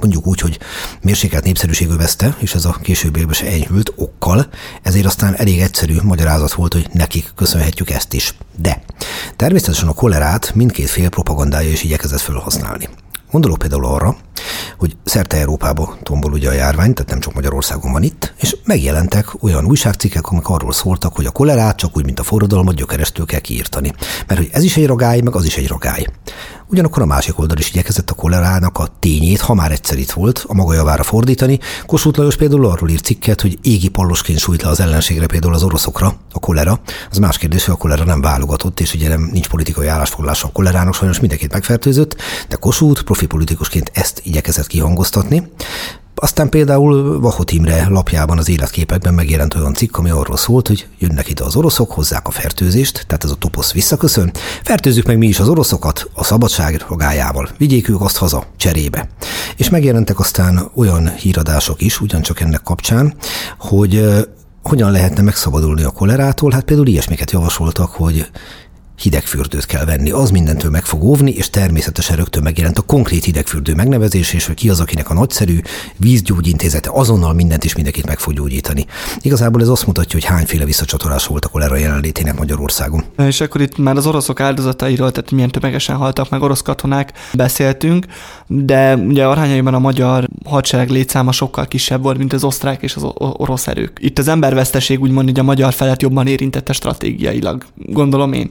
mondjuk 0.00 0.26
úgy, 0.26 0.40
hogy 0.40 0.58
mérsékelt 1.02 1.44
népszerűségű 1.44 1.96
veszte, 1.96 2.36
és 2.38 2.54
ez 2.54 2.64
a 2.64 2.78
később 2.82 3.32
se 3.32 3.46
enyhült 3.46 3.92
okkal, 3.96 4.46
ezért 4.82 5.06
aztán 5.06 5.34
elég 5.34 5.60
egyszerű 5.60 5.96
magyarázat 6.02 6.52
volt, 6.52 6.72
hogy 6.72 6.88
nekik 6.92 7.32
köszönhetjük 7.34 7.90
ezt 7.90 8.12
is. 8.12 8.34
De 8.56 8.82
természetesen 9.36 9.88
a 9.88 9.92
kolerát 9.92 10.54
mindkét 10.54 10.88
fél 10.88 11.08
propagandája 11.08 11.70
is 11.70 11.82
igyekezett 11.82 12.20
felhasználni. 12.20 12.88
Gondolok 13.30 13.58
például 13.58 13.86
arra, 13.86 14.16
hogy 14.78 14.96
szerte 15.04 15.36
Európába 15.36 15.96
tombol 16.02 16.32
ugye 16.32 16.48
a 16.48 16.52
járvány, 16.52 16.92
tehát 16.94 17.10
nem 17.10 17.20
csak 17.20 17.34
Magyarországon 17.34 17.92
van 17.92 18.02
itt, 18.02 18.34
és 18.36 18.56
megjelentek 18.64 19.42
olyan 19.42 19.64
újságcikkek, 19.64 20.30
amik 20.30 20.48
arról 20.48 20.72
szóltak, 20.72 21.16
hogy 21.16 21.26
a 21.26 21.30
kolerát 21.30 21.76
csak 21.76 21.96
úgy, 21.96 22.04
mint 22.04 22.20
a 22.20 22.22
forradalmat 22.22 22.74
gyökeresztől 22.74 23.26
kell 23.26 23.40
kiírtani. 23.40 23.92
Mert 24.26 24.40
hogy 24.40 24.48
ez 24.52 24.62
is 24.62 24.76
egy 24.76 24.86
ragály, 24.86 25.20
meg 25.20 25.34
az 25.34 25.44
is 25.44 25.56
egy 25.56 25.68
ragály. 25.68 26.06
Ugyanakkor 26.66 27.02
a 27.02 27.06
másik 27.06 27.38
oldal 27.38 27.58
is 27.58 27.70
igyekezett 27.70 28.10
a 28.10 28.14
kolerának 28.14 28.78
a 28.78 28.88
tényét, 28.98 29.40
ha 29.40 29.54
már 29.54 29.72
egyszer 29.72 29.98
itt 29.98 30.10
volt, 30.10 30.44
a 30.48 30.54
maga 30.54 30.74
javára 30.74 31.02
fordítani. 31.02 31.58
Kossuth 31.86 32.18
Lajos 32.18 32.36
például 32.36 32.66
arról 32.66 32.88
írt 32.88 33.04
cikket, 33.04 33.40
hogy 33.40 33.58
égi 33.62 33.88
pallosként 33.88 34.38
sújt 34.38 34.62
le 34.62 34.68
az 34.68 34.80
ellenségre, 34.80 35.26
például 35.26 35.54
az 35.54 35.62
oroszokra, 35.62 36.14
a 36.32 36.38
kolera. 36.38 36.80
Az 37.10 37.18
más 37.18 37.38
kérdés, 37.38 37.64
hogy 37.64 37.74
a 37.74 37.78
kolera 37.78 38.04
nem 38.04 38.20
válogatott, 38.20 38.80
és 38.80 38.94
ugye 38.94 39.08
nem 39.08 39.28
nincs 39.32 39.48
politikai 39.48 39.86
állásfoglalása 39.86 40.46
a 40.46 40.52
kolerának, 40.52 40.94
sajnos 40.94 41.20
mindenkit 41.20 41.52
megfertőzött, 41.52 42.16
de 42.48 42.56
Kossuth 42.56 43.02
profi 43.02 43.26
politikusként 43.26 43.90
ezt 43.94 44.20
igyekezett 44.24 44.66
kihangoztatni. 44.66 45.50
Aztán 46.14 46.48
például 46.48 47.20
Vahot 47.20 47.52
Imre 47.52 47.88
lapjában 47.88 48.38
az 48.38 48.48
életképekben 48.48 49.14
megjelent 49.14 49.54
olyan 49.54 49.74
cikk, 49.74 49.96
ami 49.96 50.10
arról 50.10 50.36
szólt, 50.36 50.68
hogy 50.68 50.86
jönnek 50.98 51.28
ide 51.28 51.44
az 51.44 51.56
oroszok, 51.56 51.92
hozzák 51.92 52.26
a 52.26 52.30
fertőzést, 52.30 53.04
tehát 53.06 53.24
ez 53.24 53.30
a 53.30 53.34
toposz 53.34 53.72
visszaköszön, 53.72 54.32
fertőzzük 54.62 55.06
meg 55.06 55.18
mi 55.18 55.26
is 55.26 55.40
az 55.40 55.48
oroszokat 55.48 56.10
a 56.14 56.24
szabadság 56.24 56.84
rogájával, 56.88 57.48
vigyék 57.58 57.88
ők 57.88 58.00
azt 58.00 58.16
haza, 58.16 58.44
cserébe. 58.56 59.08
És 59.56 59.68
megjelentek 59.68 60.18
aztán 60.18 60.70
olyan 60.74 61.14
híradások 61.14 61.80
is, 61.80 62.00
ugyancsak 62.00 62.40
ennek 62.40 62.62
kapcsán, 62.62 63.14
hogy 63.58 64.04
hogyan 64.62 64.90
lehetne 64.90 65.22
megszabadulni 65.22 65.82
a 65.82 65.90
kolerától? 65.90 66.50
Hát 66.50 66.64
például 66.64 66.88
ilyesmiket 66.88 67.30
javasoltak, 67.30 67.90
hogy 67.90 68.30
hidegfürdőt 69.02 69.66
kell 69.66 69.84
venni. 69.84 70.10
Az 70.10 70.30
mindentől 70.30 70.70
meg 70.70 70.84
fog 70.84 71.02
óvni, 71.02 71.30
és 71.30 71.50
természetesen 71.50 72.16
rögtön 72.16 72.42
megjelent 72.42 72.78
a 72.78 72.82
konkrét 72.82 73.24
hidegfürdő 73.24 73.74
megnevezés, 73.74 74.32
és 74.32 74.46
hogy 74.46 74.54
ki 74.54 74.68
az, 74.68 74.80
akinek 74.80 75.10
a 75.10 75.14
nagyszerű 75.14 75.60
vízgyógyintézete 75.96 76.90
azonnal 76.92 77.32
mindent 77.32 77.64
és 77.64 77.74
mindenkit 77.74 78.06
meg 78.06 78.18
fog 78.18 78.32
gyógyítani. 78.34 78.86
Igazából 79.20 79.60
ez 79.60 79.68
azt 79.68 79.86
mutatja, 79.86 80.18
hogy 80.18 80.28
hányféle 80.28 80.64
visszacsatolás 80.64 81.26
volt 81.26 81.44
a 81.44 81.48
kolera 81.48 81.76
jelenlétének 81.76 82.38
Magyarországon. 82.38 83.04
És 83.16 83.40
akkor 83.40 83.60
itt 83.60 83.78
már 83.78 83.96
az 83.96 84.06
oroszok 84.06 84.40
áldozatairól, 84.40 85.10
tehát 85.10 85.30
milyen 85.30 85.50
tömegesen 85.50 85.96
haltak 85.96 86.30
meg 86.30 86.42
orosz 86.42 86.62
katonák 86.62 87.12
beszéltünk, 87.32 88.06
de 88.46 88.96
ugye 88.96 89.26
arányaiban 89.26 89.74
a 89.74 89.78
magyar 89.78 90.28
hadsereg 90.44 90.90
létszáma 90.90 91.32
sokkal 91.32 91.66
kisebb 91.66 92.02
volt, 92.02 92.18
mint 92.18 92.32
az 92.32 92.44
osztrák 92.44 92.82
és 92.82 92.96
az 92.96 93.06
orosz 93.16 93.66
erők. 93.66 93.98
Itt 94.00 94.18
az 94.18 94.28
emberveszteség 94.28 95.00
úgymond 95.00 95.28
így 95.28 95.38
a 95.38 95.42
magyar 95.42 95.72
felet 95.72 96.02
jobban 96.02 96.26
érintette 96.26 96.72
stratégiailag, 96.72 97.64
gondolom 97.74 98.32
én 98.32 98.48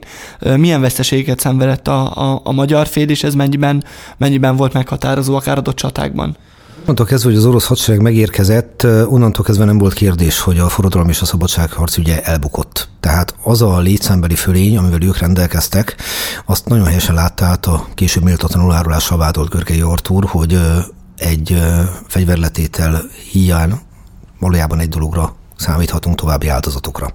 milyen 0.56 0.80
veszteségeket 0.80 1.40
szenvedett 1.40 1.88
a, 1.88 2.32
a, 2.32 2.40
a 2.44 2.52
magyar 2.52 2.86
fél, 2.86 3.08
és 3.08 3.22
ez 3.22 3.34
mennyiben, 3.34 3.84
mennyiben 4.16 4.56
volt 4.56 4.72
meghatározó 4.72 5.34
akár 5.34 5.58
adott 5.58 5.76
csatákban? 5.76 6.36
Onnantól 6.82 7.06
kezdve, 7.06 7.28
hogy 7.28 7.38
az 7.38 7.46
orosz 7.46 7.66
hadsereg 7.66 8.00
megérkezett, 8.00 8.86
onnantól 9.06 9.44
kezdve 9.44 9.64
nem 9.64 9.78
volt 9.78 9.92
kérdés, 9.92 10.40
hogy 10.40 10.58
a 10.58 10.68
forradalom 10.68 11.08
és 11.08 11.20
a 11.20 11.24
szabadságharc 11.24 11.96
ugye 11.96 12.22
elbukott. 12.22 12.88
Tehát 13.00 13.34
az 13.42 13.62
a 13.62 13.78
létszámbeli 13.78 14.34
fölény, 14.34 14.76
amivel 14.76 15.02
ők 15.02 15.18
rendelkeztek, 15.18 15.96
azt 16.44 16.68
nagyon 16.68 16.86
helyesen 16.86 17.14
látta 17.14 17.44
át 17.44 17.66
a 17.66 17.86
később 17.94 18.22
méltatlanul 18.22 18.72
árulással 18.72 19.18
vádolt 19.18 19.50
Görgei 19.50 19.80
Artúr, 19.80 20.24
hogy 20.24 20.60
egy 21.16 21.62
fegyverletétel 22.06 23.02
hiány 23.30 23.72
valójában 24.38 24.80
egy 24.80 24.88
dologra 24.88 25.34
számíthatunk 25.56 26.16
további 26.16 26.48
áldozatokra. 26.48 27.14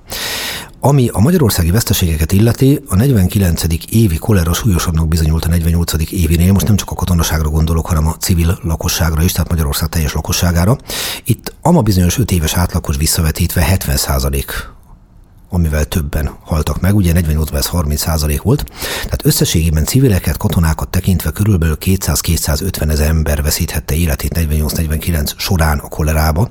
Ami 0.81 1.07
a 1.12 1.19
magyarországi 1.19 1.71
veszteségeket 1.71 2.31
illeti, 2.31 2.79
a 2.88 2.95
49. 2.95 3.63
évi 3.89 4.17
kolera 4.17 4.53
súlyosabbnak 4.53 5.07
bizonyult 5.07 5.45
a 5.45 5.50
48. 5.50 6.12
évinél, 6.12 6.51
most 6.51 6.67
nem 6.67 6.75
csak 6.75 6.91
a 6.91 6.95
katonaságra 6.95 7.50
gondolok, 7.50 7.86
hanem 7.86 8.07
a 8.07 8.15
civil 8.17 8.59
lakosságra 8.63 9.24
is, 9.24 9.31
tehát 9.31 9.50
Magyarország 9.50 9.89
teljes 9.89 10.13
lakosságára. 10.13 10.77
Itt 11.24 11.53
ama 11.62 11.81
bizonyos 11.81 12.17
5 12.17 12.31
éves 12.31 12.53
átlagos 12.53 12.98
visszavetítve 12.98 13.62
70 13.62 13.98
amivel 15.50 15.86
többen 15.86 16.29
haltak 16.44 16.82
meg, 16.82 16.96
ugye 16.96 17.12
48-ban 17.15 17.56
ez 17.56 17.65
30 17.65 18.01
százalék 18.01 18.41
volt, 18.41 18.63
tehát 19.03 19.25
összességében 19.25 19.86
civileket, 19.86 20.38
katonákat 20.38 20.89
tekintve 20.89 21.32
körülbelül 21.32 21.77
200-250 21.79 22.89
ezer 22.89 23.08
ember 23.08 23.41
veszíthette 23.41 23.96
életét 23.96 24.32
48-49 24.36 25.38
során 25.38 25.77
a 25.77 25.88
kolerába. 25.88 26.50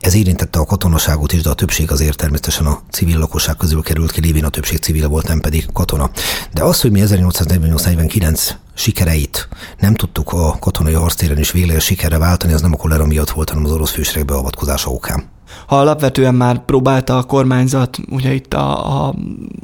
Ez 0.00 0.14
érintette 0.14 0.58
a 0.58 0.64
katonaságot 0.64 1.32
is, 1.32 1.42
de 1.42 1.50
a 1.50 1.54
többség 1.54 1.90
azért 1.90 2.16
természetesen 2.16 2.66
a 2.66 2.80
civil 2.90 3.18
lakosság 3.18 3.56
közül 3.56 3.82
került 3.82 4.10
ki, 4.10 4.20
lévén 4.20 4.44
a 4.44 4.48
többség 4.48 4.78
civil 4.78 5.08
volt, 5.08 5.28
nem 5.28 5.40
pedig 5.40 5.66
katona. 5.72 6.10
De 6.52 6.62
az, 6.62 6.80
hogy 6.80 6.90
mi 6.90 7.02
1848-49 7.04 8.50
sikereit 8.74 9.48
nem 9.78 9.94
tudtuk 9.94 10.32
a 10.32 10.56
katonai 10.58 10.92
harctéren 10.92 11.38
is 11.38 11.50
végleges 11.50 11.84
sikerre 11.84 12.18
váltani, 12.18 12.52
az 12.52 12.60
nem 12.60 12.72
a 12.72 12.76
kolera 12.76 13.06
miatt 13.06 13.30
volt, 13.30 13.48
hanem 13.48 13.64
az 13.64 13.70
orosz 13.70 13.90
fősereg 13.90 14.24
beavatkozása 14.24 14.90
okán 14.90 15.31
ha 15.66 15.78
alapvetően 15.78 16.34
már 16.34 16.64
próbálta 16.64 17.16
a 17.16 17.22
kormányzat 17.22 17.98
ugye 18.10 18.32
itt 18.32 18.54
a, 18.54 19.06
a, 19.06 19.14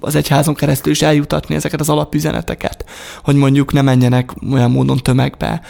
az 0.00 0.14
egyházon 0.14 0.54
keresztül 0.54 0.92
is 0.92 1.02
eljutatni 1.02 1.54
ezeket 1.54 1.80
az 1.80 1.88
alapüzeneteket, 1.88 2.84
hogy 3.22 3.34
mondjuk 3.34 3.72
ne 3.72 3.82
menjenek 3.82 4.32
olyan 4.52 4.70
módon 4.70 4.96
tömegbe, 4.96 5.60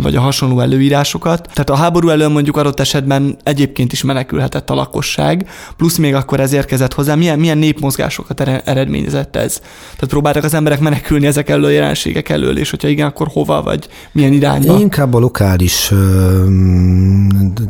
vagy 0.00 0.16
a 0.16 0.20
hasonló 0.20 0.60
előírásokat. 0.60 1.48
Tehát 1.52 1.70
a 1.70 1.76
háború 1.76 2.08
elől 2.08 2.28
mondjuk 2.28 2.56
adott 2.56 2.80
esetben 2.80 3.36
egyébként 3.42 3.92
is 3.92 4.02
menekülhetett 4.02 4.70
a 4.70 4.74
lakosság, 4.74 5.48
plusz 5.76 5.96
még 5.96 6.14
akkor 6.14 6.40
ez 6.40 6.52
érkezett 6.52 6.94
hozzá. 6.94 7.14
Milyen, 7.14 7.38
milyen 7.38 7.58
népmozgásokat 7.58 8.40
eredményezett 8.40 9.36
ez? 9.36 9.58
Tehát 9.58 10.08
próbáltak 10.08 10.44
az 10.44 10.54
emberek 10.54 10.80
menekülni 10.80 11.26
ezek 11.26 11.48
elől 11.48 11.70
jelenségek 11.70 12.28
elől, 12.28 12.58
és 12.58 12.70
hogyha 12.70 12.88
igen, 12.88 13.06
akkor 13.06 13.28
hova, 13.32 13.62
vagy 13.62 13.88
milyen 14.12 14.32
irányba? 14.32 14.78
Inkább 14.78 15.14
a 15.14 15.18
lokális 15.18 15.92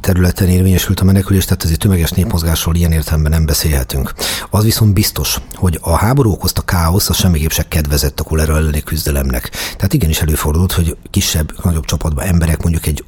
területen 0.01 0.49
érvényesült 0.49 1.01
a 1.01 1.05
menekülés, 1.05 1.45
tehát 1.45 1.63
azért 1.63 1.85
tömeges 1.93 2.17
népmozgásról 2.17 2.75
ilyen 2.75 2.93
értelemben 2.93 3.33
nem 3.33 3.47
beszélhetünk. 3.47 4.13
Az 4.51 4.65
viszont 4.65 4.93
biztos, 4.93 5.39
hogy 5.55 5.79
a 5.81 5.97
háború 5.97 6.31
okozta 6.31 6.63
káosz 6.63 7.09
az 7.09 7.17
semmiképp 7.17 7.51
se 7.51 7.69
kedvezett 7.69 8.21
a 8.21 8.23
kolera 8.23 8.57
elleni 8.57 8.83
küzdelemnek. 8.83 9.51
Tehát 9.77 9.93
igenis 9.93 10.21
előfordult, 10.21 10.73
hogy 10.73 10.97
kisebb, 11.11 11.53
nagyobb 11.63 11.85
csapatban 11.85 12.25
emberek 12.25 12.63
mondjuk 12.63 12.87
egy 12.87 13.05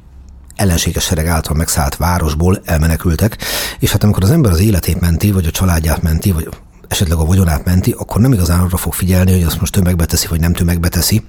ellenséges 0.55 1.03
sereg 1.03 1.27
által 1.27 1.55
megszállt 1.55 1.95
városból 1.95 2.61
elmenekültek, 2.65 3.37
és 3.79 3.91
hát 3.91 4.03
amikor 4.03 4.23
az 4.23 4.31
ember 4.31 4.51
az 4.51 4.59
életét 4.59 4.99
menti, 4.99 5.31
vagy 5.31 5.45
a 5.45 5.51
családját 5.51 6.01
menti, 6.01 6.31
vagy 6.31 6.49
esetleg 6.87 7.17
a 7.17 7.25
vagyonát 7.25 7.65
menti, 7.65 7.95
akkor 7.97 8.21
nem 8.21 8.33
igazán 8.33 8.59
arra 8.59 8.77
fog 8.77 8.93
figyelni, 8.93 9.31
hogy 9.31 9.43
azt 9.43 9.59
most 9.59 9.71
tömegbe 9.71 10.05
teszi, 10.05 10.27
vagy 10.27 10.39
nem 10.39 10.53
tömegbe 10.53 10.87
teszi. 10.87 11.23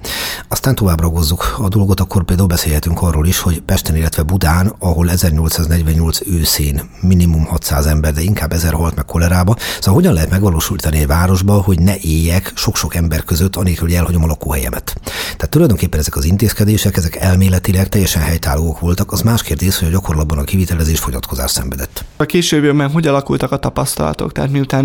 Aztán 0.48 0.75
tovább 0.75 1.00
ragozzuk 1.00 1.56
a 1.58 1.68
dolgot, 1.68 2.00
akkor 2.00 2.25
például 2.25 2.48
beszélhetünk 2.48 3.02
arról 3.02 3.26
is, 3.26 3.38
hogy 3.38 3.60
Pesten, 3.60 3.96
illetve 3.96 4.22
Budán, 4.22 4.75
ahol 4.78 5.10
1848 5.10 6.20
őszén 6.26 6.80
minimum 7.00 7.44
600 7.44 7.86
ember, 7.86 8.12
de 8.12 8.20
inkább 8.20 8.52
1000 8.52 8.72
halt 8.72 8.94
meg 8.94 9.04
kolerába. 9.04 9.56
Szóval 9.78 9.94
hogyan 9.94 10.12
lehet 10.12 10.30
megvalósítani 10.30 10.98
egy 10.98 11.06
városba, 11.06 11.52
hogy 11.52 11.80
ne 11.80 11.96
éljek 11.96 12.52
sok-sok 12.54 12.94
ember 12.94 13.25
között, 13.25 13.56
anélkül, 13.56 13.86
hogy 13.86 13.96
elhagyom 13.96 14.22
a 14.22 14.26
lakóhelyemet. 14.26 15.00
Tehát 15.22 15.48
tulajdonképpen 15.50 16.00
ezek 16.00 16.16
az 16.16 16.25
intézkedések, 16.25 16.96
ezek 16.96 17.16
elméletileg 17.16 17.88
teljesen 17.88 18.22
helytállóak 18.22 18.80
voltak, 18.80 19.12
az 19.12 19.20
más 19.20 19.42
kérdés, 19.42 19.78
hogy 19.78 19.88
a 19.88 19.90
gyakorlatban 19.90 20.38
a 20.38 20.44
kivitelezés 20.44 20.98
fogyatkozás 20.98 21.50
szenvedett. 21.50 22.04
A 22.16 22.25
későbbiekben 22.25 22.90
hogy 22.90 23.06
alakultak 23.06 23.52
a 23.52 23.58
tapasztalatok? 23.58 24.32
Tehát 24.32 24.50
miután 24.50 24.84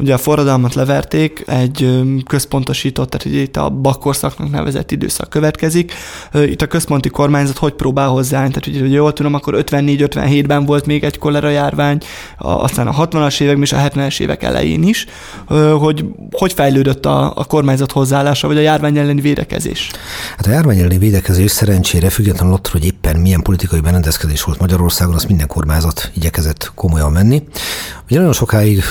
Ugye 0.00 0.14
a 0.14 0.18
forradalmat 0.18 0.74
leverték, 0.74 1.44
egy 1.46 2.02
központosított, 2.26 3.10
tehát 3.10 3.38
itt 3.38 3.56
a 3.56 3.68
bakkorszaknak 3.68 4.50
nevezett 4.50 4.90
időszak 4.90 5.30
következik. 5.30 5.92
Itt 6.34 6.62
a 6.62 6.66
központi 6.66 7.08
kormányzat 7.08 7.58
hogy 7.58 7.72
próbál 7.72 8.08
hozzá, 8.08 8.38
tehát 8.38 8.66
ugye, 8.66 8.80
hogy 8.80 8.92
jól 8.92 9.12
tudom, 9.12 9.34
akkor 9.34 9.54
54-57-ben 9.66 10.64
volt 10.64 10.86
még 10.86 11.04
egy 11.04 11.18
kolera 11.18 11.48
járvány, 11.48 11.98
aztán 12.38 12.86
a 12.86 13.06
60-as 13.06 13.40
években 13.40 13.62
és 13.62 13.72
a 13.72 13.76
70-es 13.76 14.20
évek 14.20 14.42
elején 14.42 14.82
is, 14.82 15.06
hogy 15.78 16.04
hogy 16.30 16.52
fejlődött 16.52 17.06
a, 17.06 17.32
a 17.36 17.44
kormányzat 17.44 17.92
hozzáállása, 17.92 18.46
vagy 18.46 18.56
a 18.56 18.60
járvány 18.60 18.98
elleni 18.98 19.20
védekezés? 19.20 19.90
Hát 20.36 20.46
a 20.46 20.50
járvány 20.50 20.78
elleni 20.78 20.98
védekezés 20.98 21.50
szerencsére 21.50 22.10
függetlenül 22.10 22.54
attól, 22.54 22.72
hogy 22.72 22.84
éppen 22.84 23.16
milyen 23.16 23.42
politikai 23.42 23.80
berendezkedés 23.80 24.42
volt 24.42 24.58
Magyarországon, 24.58 25.14
azt 25.14 25.28
minden 25.28 25.46
kormányzat 25.46 26.10
igyekezett 26.14 26.72
komolyan 26.74 27.12
menni. 27.12 27.42
Ugye 28.08 28.18
nagyon 28.18 28.32
sokáig 28.32 28.82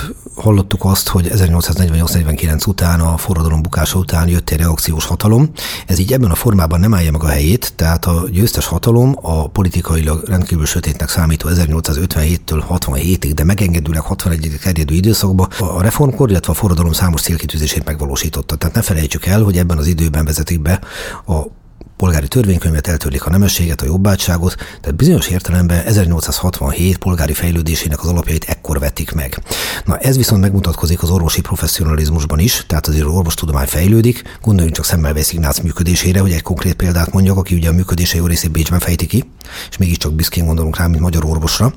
hallottuk 0.41 0.85
azt, 0.85 1.07
hogy 1.07 1.31
1848-49 1.33 2.67
után, 2.67 2.99
a 2.99 3.17
forradalom 3.17 3.61
bukása 3.61 3.97
után 3.97 4.27
jött 4.27 4.49
egy 4.49 4.57
reakciós 4.57 5.05
hatalom. 5.05 5.49
Ez 5.87 5.99
így 5.99 6.13
ebben 6.13 6.31
a 6.31 6.35
formában 6.35 6.79
nem 6.79 6.93
állja 6.93 7.11
meg 7.11 7.23
a 7.23 7.27
helyét, 7.27 7.73
tehát 7.75 8.05
a 8.05 8.23
győztes 8.31 8.65
hatalom 8.65 9.15
a 9.21 9.47
politikailag 9.47 10.23
rendkívül 10.27 10.65
sötétnek 10.65 11.09
számító 11.09 11.49
1857-től 11.51 12.63
67-ig, 12.69 13.31
de 13.33 13.43
megengedőleg 13.43 14.03
61-ig 14.09 14.59
terjedő 14.59 14.95
időszakban 14.95 15.47
a 15.59 15.81
reformkor, 15.81 16.29
illetve 16.29 16.51
a 16.51 16.55
forradalom 16.55 16.91
számos 16.91 17.21
célkitűzését 17.21 17.85
megvalósította. 17.85 18.55
Tehát 18.55 18.75
ne 18.75 18.81
felejtsük 18.81 19.25
el, 19.25 19.43
hogy 19.43 19.57
ebben 19.57 19.77
az 19.77 19.87
időben 19.87 20.25
vezetik 20.25 20.61
be 20.61 20.79
a 21.27 21.58
polgári 21.99 22.27
törvénykönyvet, 22.27 22.87
eltörlik 22.87 23.25
a 23.25 23.29
nemességet, 23.29 23.81
a 23.81 23.85
jobbátságot, 23.85 24.55
tehát 24.55 24.95
bizonyos 24.95 25.27
értelemben 25.27 25.85
1867 25.85 26.97
polgári 26.97 27.33
fejlődésének 27.33 28.03
az 28.03 28.09
alapjait 28.09 28.43
ekkor 28.43 28.79
vetik 28.79 29.11
meg. 29.11 29.41
Na 29.85 29.97
ez 29.97 30.17
viszont 30.17 30.41
megmutatkozik 30.41 31.03
az 31.03 31.09
orvosi 31.09 31.41
professzionalizmusban 31.41 32.39
is, 32.39 32.63
tehát 32.67 32.87
azért 32.87 33.05
az 33.05 33.13
orvostudomány 33.13 33.67
fejlődik, 33.67 34.23
gondoljunk 34.41 34.75
csak 34.75 34.85
Szemmelweis 34.85 35.31
Ignác 35.31 35.59
működésére, 35.59 36.19
hogy 36.19 36.31
egy 36.31 36.41
konkrét 36.41 36.73
példát 36.73 37.13
mondjak, 37.13 37.37
aki 37.37 37.55
ugye 37.55 37.69
a 37.69 37.73
működése 37.73 38.17
jó 38.17 38.25
részét 38.25 38.51
Bécsben 38.51 38.79
fejti 38.79 39.05
ki, 39.05 39.23
és 39.69 39.77
mégiscsak 39.77 40.13
büszkén 40.13 40.45
gondolunk 40.45 40.77
rá, 40.77 40.87
mint 40.87 41.01
magyar 41.01 41.25
orvosra. 41.25 41.73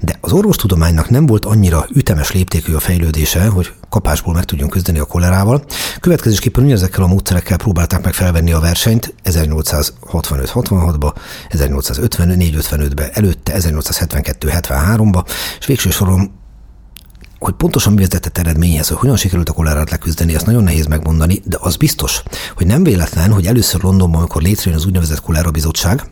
De 0.00 0.18
az 0.20 0.32
orvostudománynak 0.32 1.10
nem 1.10 1.26
volt 1.26 1.44
annyira 1.44 1.86
ütemes 1.94 2.32
léptékű 2.32 2.74
a 2.74 2.80
fejlődése, 2.80 3.46
hogy 3.46 3.72
kapásból 3.90 4.34
meg 4.34 4.44
tudjon 4.44 4.68
küzdeni 4.68 4.98
a 4.98 5.04
kolerával. 5.04 5.64
Következésképpen 6.00 6.64
ugyanezekkel 6.64 7.02
a 7.02 7.06
módszerekkel 7.06 7.56
próbálták 7.56 8.04
meg 8.04 8.14
felvenni 8.14 8.52
a 8.52 8.60
versenyt 8.60 9.14
1865-66-ba, 9.24 11.14
1854-55-be, 11.50 13.10
előtte 13.12 13.52
1872-73-ba, 13.56 15.24
és 15.58 15.66
végső 15.66 15.90
soron 15.90 16.40
hogy 17.38 17.54
pontosan 17.54 17.92
mi 17.92 17.98
vezetett 17.98 18.38
eredményhez, 18.38 18.88
hogy 18.88 18.98
hogyan 18.98 19.16
sikerült 19.16 19.48
a 19.48 19.52
kolerát 19.52 19.90
leküzdeni, 19.90 20.34
azt 20.34 20.46
nagyon 20.46 20.62
nehéz 20.62 20.86
megmondani, 20.86 21.40
de 21.44 21.56
az 21.60 21.76
biztos, 21.76 22.22
hogy 22.56 22.66
nem 22.66 22.82
véletlen, 22.82 23.32
hogy 23.32 23.46
először 23.46 23.82
Londonban, 23.82 24.20
amikor 24.20 24.42
létrejön 24.42 24.78
az 24.78 24.86
úgynevezett 24.86 25.20
kolera 25.20 25.50
bizottság, 25.50 26.04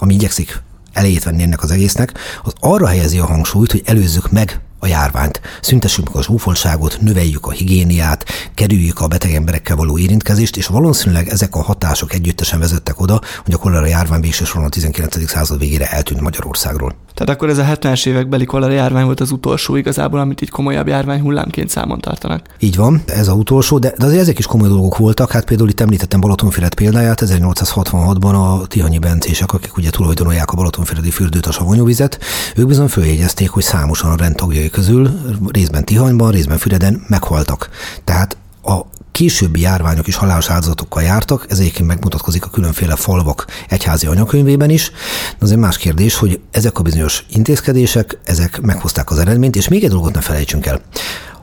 ami 0.00 0.14
igyekszik 0.14 0.62
elejét 0.92 1.24
venni 1.24 1.42
ennek 1.42 1.62
az 1.62 1.70
egésznek, 1.70 2.12
az 2.42 2.52
arra 2.60 2.86
helyezi 2.86 3.18
a 3.18 3.26
hangsúlyt, 3.26 3.70
hogy 3.70 3.82
előzzük 3.84 4.30
meg 4.30 4.60
a 4.80 4.86
járványt, 4.86 5.40
szüntessük 5.60 6.06
meg 6.06 6.16
a 6.16 6.22
zsúfoltságot, 6.22 6.98
növeljük 7.00 7.46
a 7.46 7.50
higiéniát, 7.50 8.24
kerüljük 8.54 9.00
a 9.00 9.08
beteg 9.08 9.34
emberekkel 9.34 9.76
való 9.76 9.98
érintkezést, 9.98 10.56
és 10.56 10.66
valószínűleg 10.66 11.28
ezek 11.28 11.54
a 11.54 11.62
hatások 11.62 12.12
együttesen 12.12 12.58
vezettek 12.58 13.00
oda, 13.00 13.20
hogy 13.44 13.54
a 13.54 13.58
kolera 13.58 13.86
járvány 13.86 14.20
végső 14.20 14.44
soron 14.44 14.66
a 14.66 14.68
19. 14.68 15.28
század 15.28 15.58
végére 15.58 15.90
eltűnt 15.90 16.20
Magyarországról. 16.20 16.94
Tehát 17.14 17.34
akkor 17.34 17.48
ez 17.48 17.58
a 17.58 17.64
70-es 17.64 18.06
évekbeli 18.06 18.44
kolera 18.44 18.72
járvány 18.72 19.04
volt 19.04 19.20
az 19.20 19.30
utolsó 19.30 19.76
igazából, 19.76 20.20
amit 20.20 20.42
így 20.42 20.50
komolyabb 20.50 20.86
járvány 20.86 21.20
hullámként 21.20 21.68
számon 21.68 22.00
tartanak. 22.00 22.46
Így 22.58 22.76
van, 22.76 23.02
ez 23.06 23.28
a 23.28 23.32
utolsó, 23.32 23.78
de, 23.78 23.92
de 23.98 24.06
azért 24.06 24.20
ezek 24.20 24.38
is 24.38 24.46
komoly 24.46 24.68
dolgok 24.68 24.96
voltak. 24.96 25.30
Hát 25.30 25.44
például 25.44 25.68
itt 25.68 25.80
említettem 25.80 26.20
Balatonfüred 26.20 26.74
példáját, 26.74 27.22
1866-ban 27.24 28.60
a 28.60 28.66
Tihanyi 28.66 28.98
Bencések, 28.98 29.52
akik 29.52 29.76
ugye 29.76 29.90
tulajdonolják 29.90 30.50
a 30.50 30.56
Balatonfüredi 30.56 31.10
fürdőt, 31.10 31.46
a 31.46 31.52
savanyúvizet, 31.52 32.18
ők 32.56 32.66
bizony 32.66 32.88
följegyezték, 32.88 33.50
hogy 33.50 33.62
számosan 33.62 34.10
a 34.10 34.16
rendtagjai 34.16 34.69
közül 34.70 35.10
részben 35.52 35.84
Tihanyban, 35.84 36.30
részben 36.30 36.58
Füreden 36.58 37.04
meghaltak. 37.08 37.68
Tehát 38.04 38.36
a 38.62 38.80
későbbi 39.12 39.60
járványok 39.60 40.06
is 40.06 40.14
halálos 40.16 40.50
áldozatokkal 40.50 41.02
jártak, 41.02 41.46
ez 41.48 41.58
egyébként 41.58 41.88
megmutatkozik 41.88 42.44
a 42.44 42.50
különféle 42.50 42.96
falvak 42.96 43.46
egyházi 43.68 44.06
anyakönyvében 44.06 44.70
is. 44.70 44.90
De 45.38 45.44
az 45.44 45.50
egy 45.50 45.56
más 45.56 45.76
kérdés, 45.76 46.16
hogy 46.16 46.40
ezek 46.50 46.78
a 46.78 46.82
bizonyos 46.82 47.24
intézkedések, 47.30 48.18
ezek 48.24 48.60
meghozták 48.60 49.10
az 49.10 49.18
eredményt, 49.18 49.56
és 49.56 49.68
még 49.68 49.84
egy 49.84 49.90
dolgot 49.90 50.14
ne 50.14 50.20
felejtsünk 50.20 50.66
el. 50.66 50.80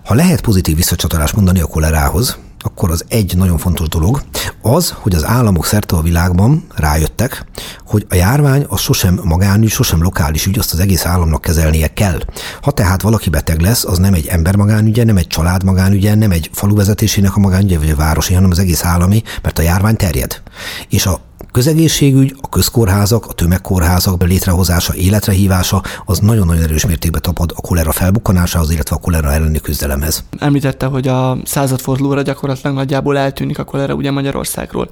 Ha 0.06 0.13
lehet 0.13 0.42
pozitív 0.42 0.76
visszacsatolást 0.76 1.36
mondani 1.36 1.60
a 1.60 1.66
kolerához, 1.66 2.38
akkor 2.60 2.91
az 2.91 3.06
egy 3.08 3.38
nagyon 3.38 3.58
fontos 3.58 3.88
dolog, 3.88 4.22
az, 4.62 4.96
hogy 4.98 5.15
az 5.15 5.26
államok 5.26 5.65
szerte 5.65 5.96
a 5.96 6.02
világban 6.02 6.65
rájöttek, 6.76 7.46
hogy 7.86 8.06
a 8.10 8.15
járvány 8.15 8.65
az 8.67 8.80
sosem 8.80 9.20
magánügy, 9.24 9.70
sosem 9.70 10.02
lokális 10.02 10.46
ügy, 10.46 10.60
azt 10.60 10.74
az 10.74 10.80
egész 10.80 11.06
államnak 11.06 11.41
kezelnie 11.41 11.93
kell. 11.93 12.20
Ha 12.62 12.72
tehát 12.72 13.02
valaki 13.02 13.30
beteg 13.30 13.62
lesz, 13.62 13.84
az 13.84 13.98
nem 13.98 14.13
egy 14.13 14.28
ember 14.28 14.56
magánügye, 14.56 15.04
nem 15.04 15.17
egy 15.17 15.28
család 15.28 15.63
magánügye, 15.63 16.15
nem 16.15 16.32
egy 16.32 16.50
falu 16.54 16.76
vezetésének 16.76 17.36
a 17.36 17.39
magánügye, 17.39 17.78
vagy 17.78 17.89
a 17.89 17.96
városi, 17.96 18.34
hanem 18.34 18.52
az 18.52 18.60
egész 18.60 18.84
állami, 18.84 19.24
mert 19.41 19.60
a 19.60 19.62
járvány 19.62 19.96
terjed. 19.96 20.41
És 20.89 21.06
a 21.06 21.20
közegészségügy, 21.58 22.36
a 22.41 22.50
közkórházak, 22.50 23.26
a 23.26 23.34
tömegkórházak 23.34 24.24
létrehozása, 24.24 24.96
életre 24.96 25.32
hívása 25.32 25.82
az 26.06 26.20
nagyon-nagyon 26.20 26.63
erős 26.63 26.86
mértékben 26.86 27.22
tapad 27.22 27.52
a 27.56 27.62
kolera 27.62 27.91
felbukkanásához, 27.91 28.72
illetve 28.72 28.96
a 28.96 29.00
kolera 29.00 29.32
elleni 29.32 29.60
küzdelemhez. 29.60 30.24
Említette, 30.39 30.86
hogy 30.86 31.08
a 31.08 31.38
századfordulóra 31.46 32.22
gyakorlatilag 32.22 32.76
nagyjából 32.76 33.17
eltűnik 33.17 33.60
a 33.60 33.63
kolera 33.63 33.93
ugye 33.93 34.12
Magyarországról. 34.12 34.89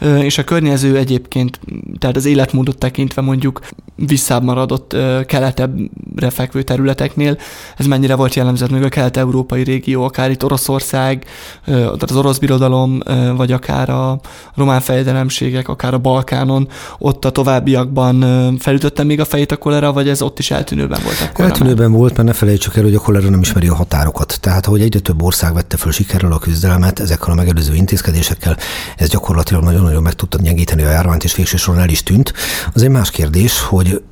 És 0.00 0.38
a 0.38 0.44
környező 0.44 0.96
egyébként, 0.96 1.60
tehát 1.98 2.16
az 2.16 2.24
életmódot 2.24 2.78
tekintve 2.78 3.22
mondjuk 3.22 3.60
visszább 3.94 4.42
maradott 4.42 4.96
keletebbre 5.26 6.30
fekvő 6.30 6.62
területeknél, 6.62 7.38
ez 7.76 7.86
mennyire 7.86 8.14
volt 8.14 8.34
jellemző, 8.34 8.66
még 8.70 8.82
a 8.82 8.88
kelet-európai 8.88 9.62
régió, 9.62 10.04
akár 10.04 10.30
itt 10.30 10.44
Oroszország, 10.44 11.24
tehát 11.64 12.10
az 12.10 12.16
orosz 12.16 12.38
birodalom, 12.38 13.00
vagy 13.36 13.52
akár 13.52 13.90
a 13.90 14.20
román 14.54 14.80
fejdelemségek, 14.80 15.68
akár 15.68 15.94
a 15.94 15.98
Balkánon, 16.08 16.68
ott 16.98 17.24
a 17.24 17.30
továbbiakban 17.30 18.24
felütötte 18.58 19.02
még 19.02 19.20
a 19.20 19.24
fejét 19.24 19.52
a 19.52 19.56
kolera, 19.56 19.92
vagy 19.92 20.08
ez 20.08 20.22
ott 20.22 20.38
is 20.38 20.50
eltűnőben 20.50 21.00
volt 21.02 21.20
akkor? 21.28 21.44
Eltűnőben 21.44 21.92
volt, 21.92 22.16
mert 22.16 22.28
ne 22.28 22.34
felejtsük 22.34 22.76
el, 22.76 22.82
hogy 22.82 22.94
a 22.94 23.00
kolera 23.00 23.28
nem 23.28 23.40
ismeri 23.40 23.68
a 23.68 23.74
határokat. 23.74 24.38
Tehát, 24.40 24.66
ahogy 24.66 24.80
egyre 24.80 24.98
több 24.98 25.22
ország 25.22 25.54
vette 25.54 25.76
föl 25.76 25.92
sikerrel 25.92 26.32
a 26.32 26.38
küzdelmet 26.38 27.00
ezekkel 27.00 27.32
a 27.32 27.34
megelőző 27.34 27.74
intézkedésekkel, 27.74 28.56
ez 28.96 29.08
gyakorlatilag 29.08 29.62
nagyon-nagyon 29.62 30.02
meg 30.02 30.14
tudta 30.14 30.38
gyengíteni 30.42 30.82
a 30.82 30.90
járványt, 30.90 31.24
és 31.24 31.34
végső 31.34 31.56
soron 31.56 31.80
el 31.80 31.88
is 31.88 32.02
tűnt. 32.02 32.32
Az 32.74 32.82
egy 32.82 32.90
más 32.90 33.10
kérdés, 33.10 33.60
hogy 33.60 34.02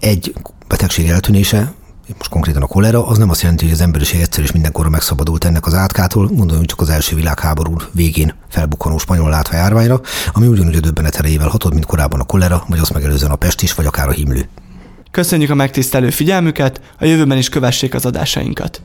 egy 0.00 0.34
betegség 0.68 1.08
eltűnése 1.08 1.72
most 2.08 2.30
konkrétan 2.30 2.62
a 2.62 2.66
kolera, 2.66 3.06
az 3.06 3.18
nem 3.18 3.30
azt 3.30 3.42
jelenti, 3.42 3.64
hogy 3.64 3.72
az 3.72 3.80
emberiség 3.80 4.20
egyszer 4.20 4.42
és 4.42 4.52
mindenkorra 4.52 4.88
megszabadult 4.88 5.44
ennek 5.44 5.66
az 5.66 5.74
átkától, 5.74 6.26
gondoljunk 6.26 6.68
csak 6.68 6.80
az 6.80 6.88
első 6.88 7.16
világháború 7.16 7.76
végén 7.92 8.34
felbukkanó 8.48 8.98
spanyol 8.98 9.30
látványárványra, 9.30 10.00
ami 10.32 10.46
ugyanúgy 10.46 10.76
a 10.76 10.80
döbbenet 10.80 11.16
erejével 11.16 11.48
hatott, 11.48 11.72
mint 11.72 11.86
korábban 11.86 12.20
a 12.20 12.24
kolera, 12.24 12.64
vagy 12.68 12.78
azt 12.78 12.92
megelőzően 12.92 13.30
a 13.30 13.36
pest 13.36 13.62
is, 13.62 13.74
vagy 13.74 13.86
akár 13.86 14.08
a 14.08 14.12
himlő. 14.12 14.48
Köszönjük 15.12 15.50
a 15.50 15.54
megtisztelő 15.54 16.10
figyelmüket, 16.10 16.80
a 16.98 17.04
jövőben 17.04 17.38
is 17.38 17.48
kövessék 17.48 17.94
az 17.94 18.06
adásainkat. 18.06 18.82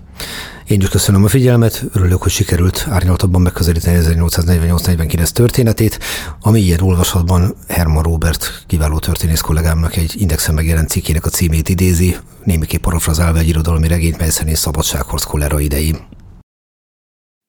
Én 0.67 0.81
is 0.81 0.89
köszönöm 0.89 1.23
a 1.23 1.27
figyelmet, 1.27 1.85
örülök, 1.93 2.21
hogy 2.21 2.31
sikerült 2.31 2.85
árnyaltabban 2.89 3.41
megközelíteni 3.41 3.97
1848-49 4.01 5.29
történetét, 5.29 5.99
ami 6.41 6.59
ilyen 6.59 6.79
olvasatban 6.81 7.55
Herman 7.67 8.03
Robert 8.03 8.63
kiváló 8.67 8.99
történész 8.99 9.41
kollégámnak 9.41 9.95
egy 9.95 10.13
indexen 10.17 10.53
megjelent 10.53 10.89
cikkének 10.89 11.25
a 11.25 11.29
címét 11.29 11.69
idézi, 11.69 12.15
némiképp 12.43 12.81
parafrazálva 12.81 13.37
egy 13.37 13.47
irodalmi 13.47 13.87
regényt, 13.87 14.17
mely 14.17 14.29
szerint 14.29 14.57
szabadságharc 14.57 15.23
kolera 15.23 15.59
idején. 15.59 15.97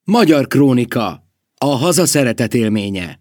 Magyar 0.05 0.47
Krónika. 0.47 1.23
A 1.61 1.67
haza 1.67 2.07
szeretet 2.07 2.55
élménye. 2.55 3.21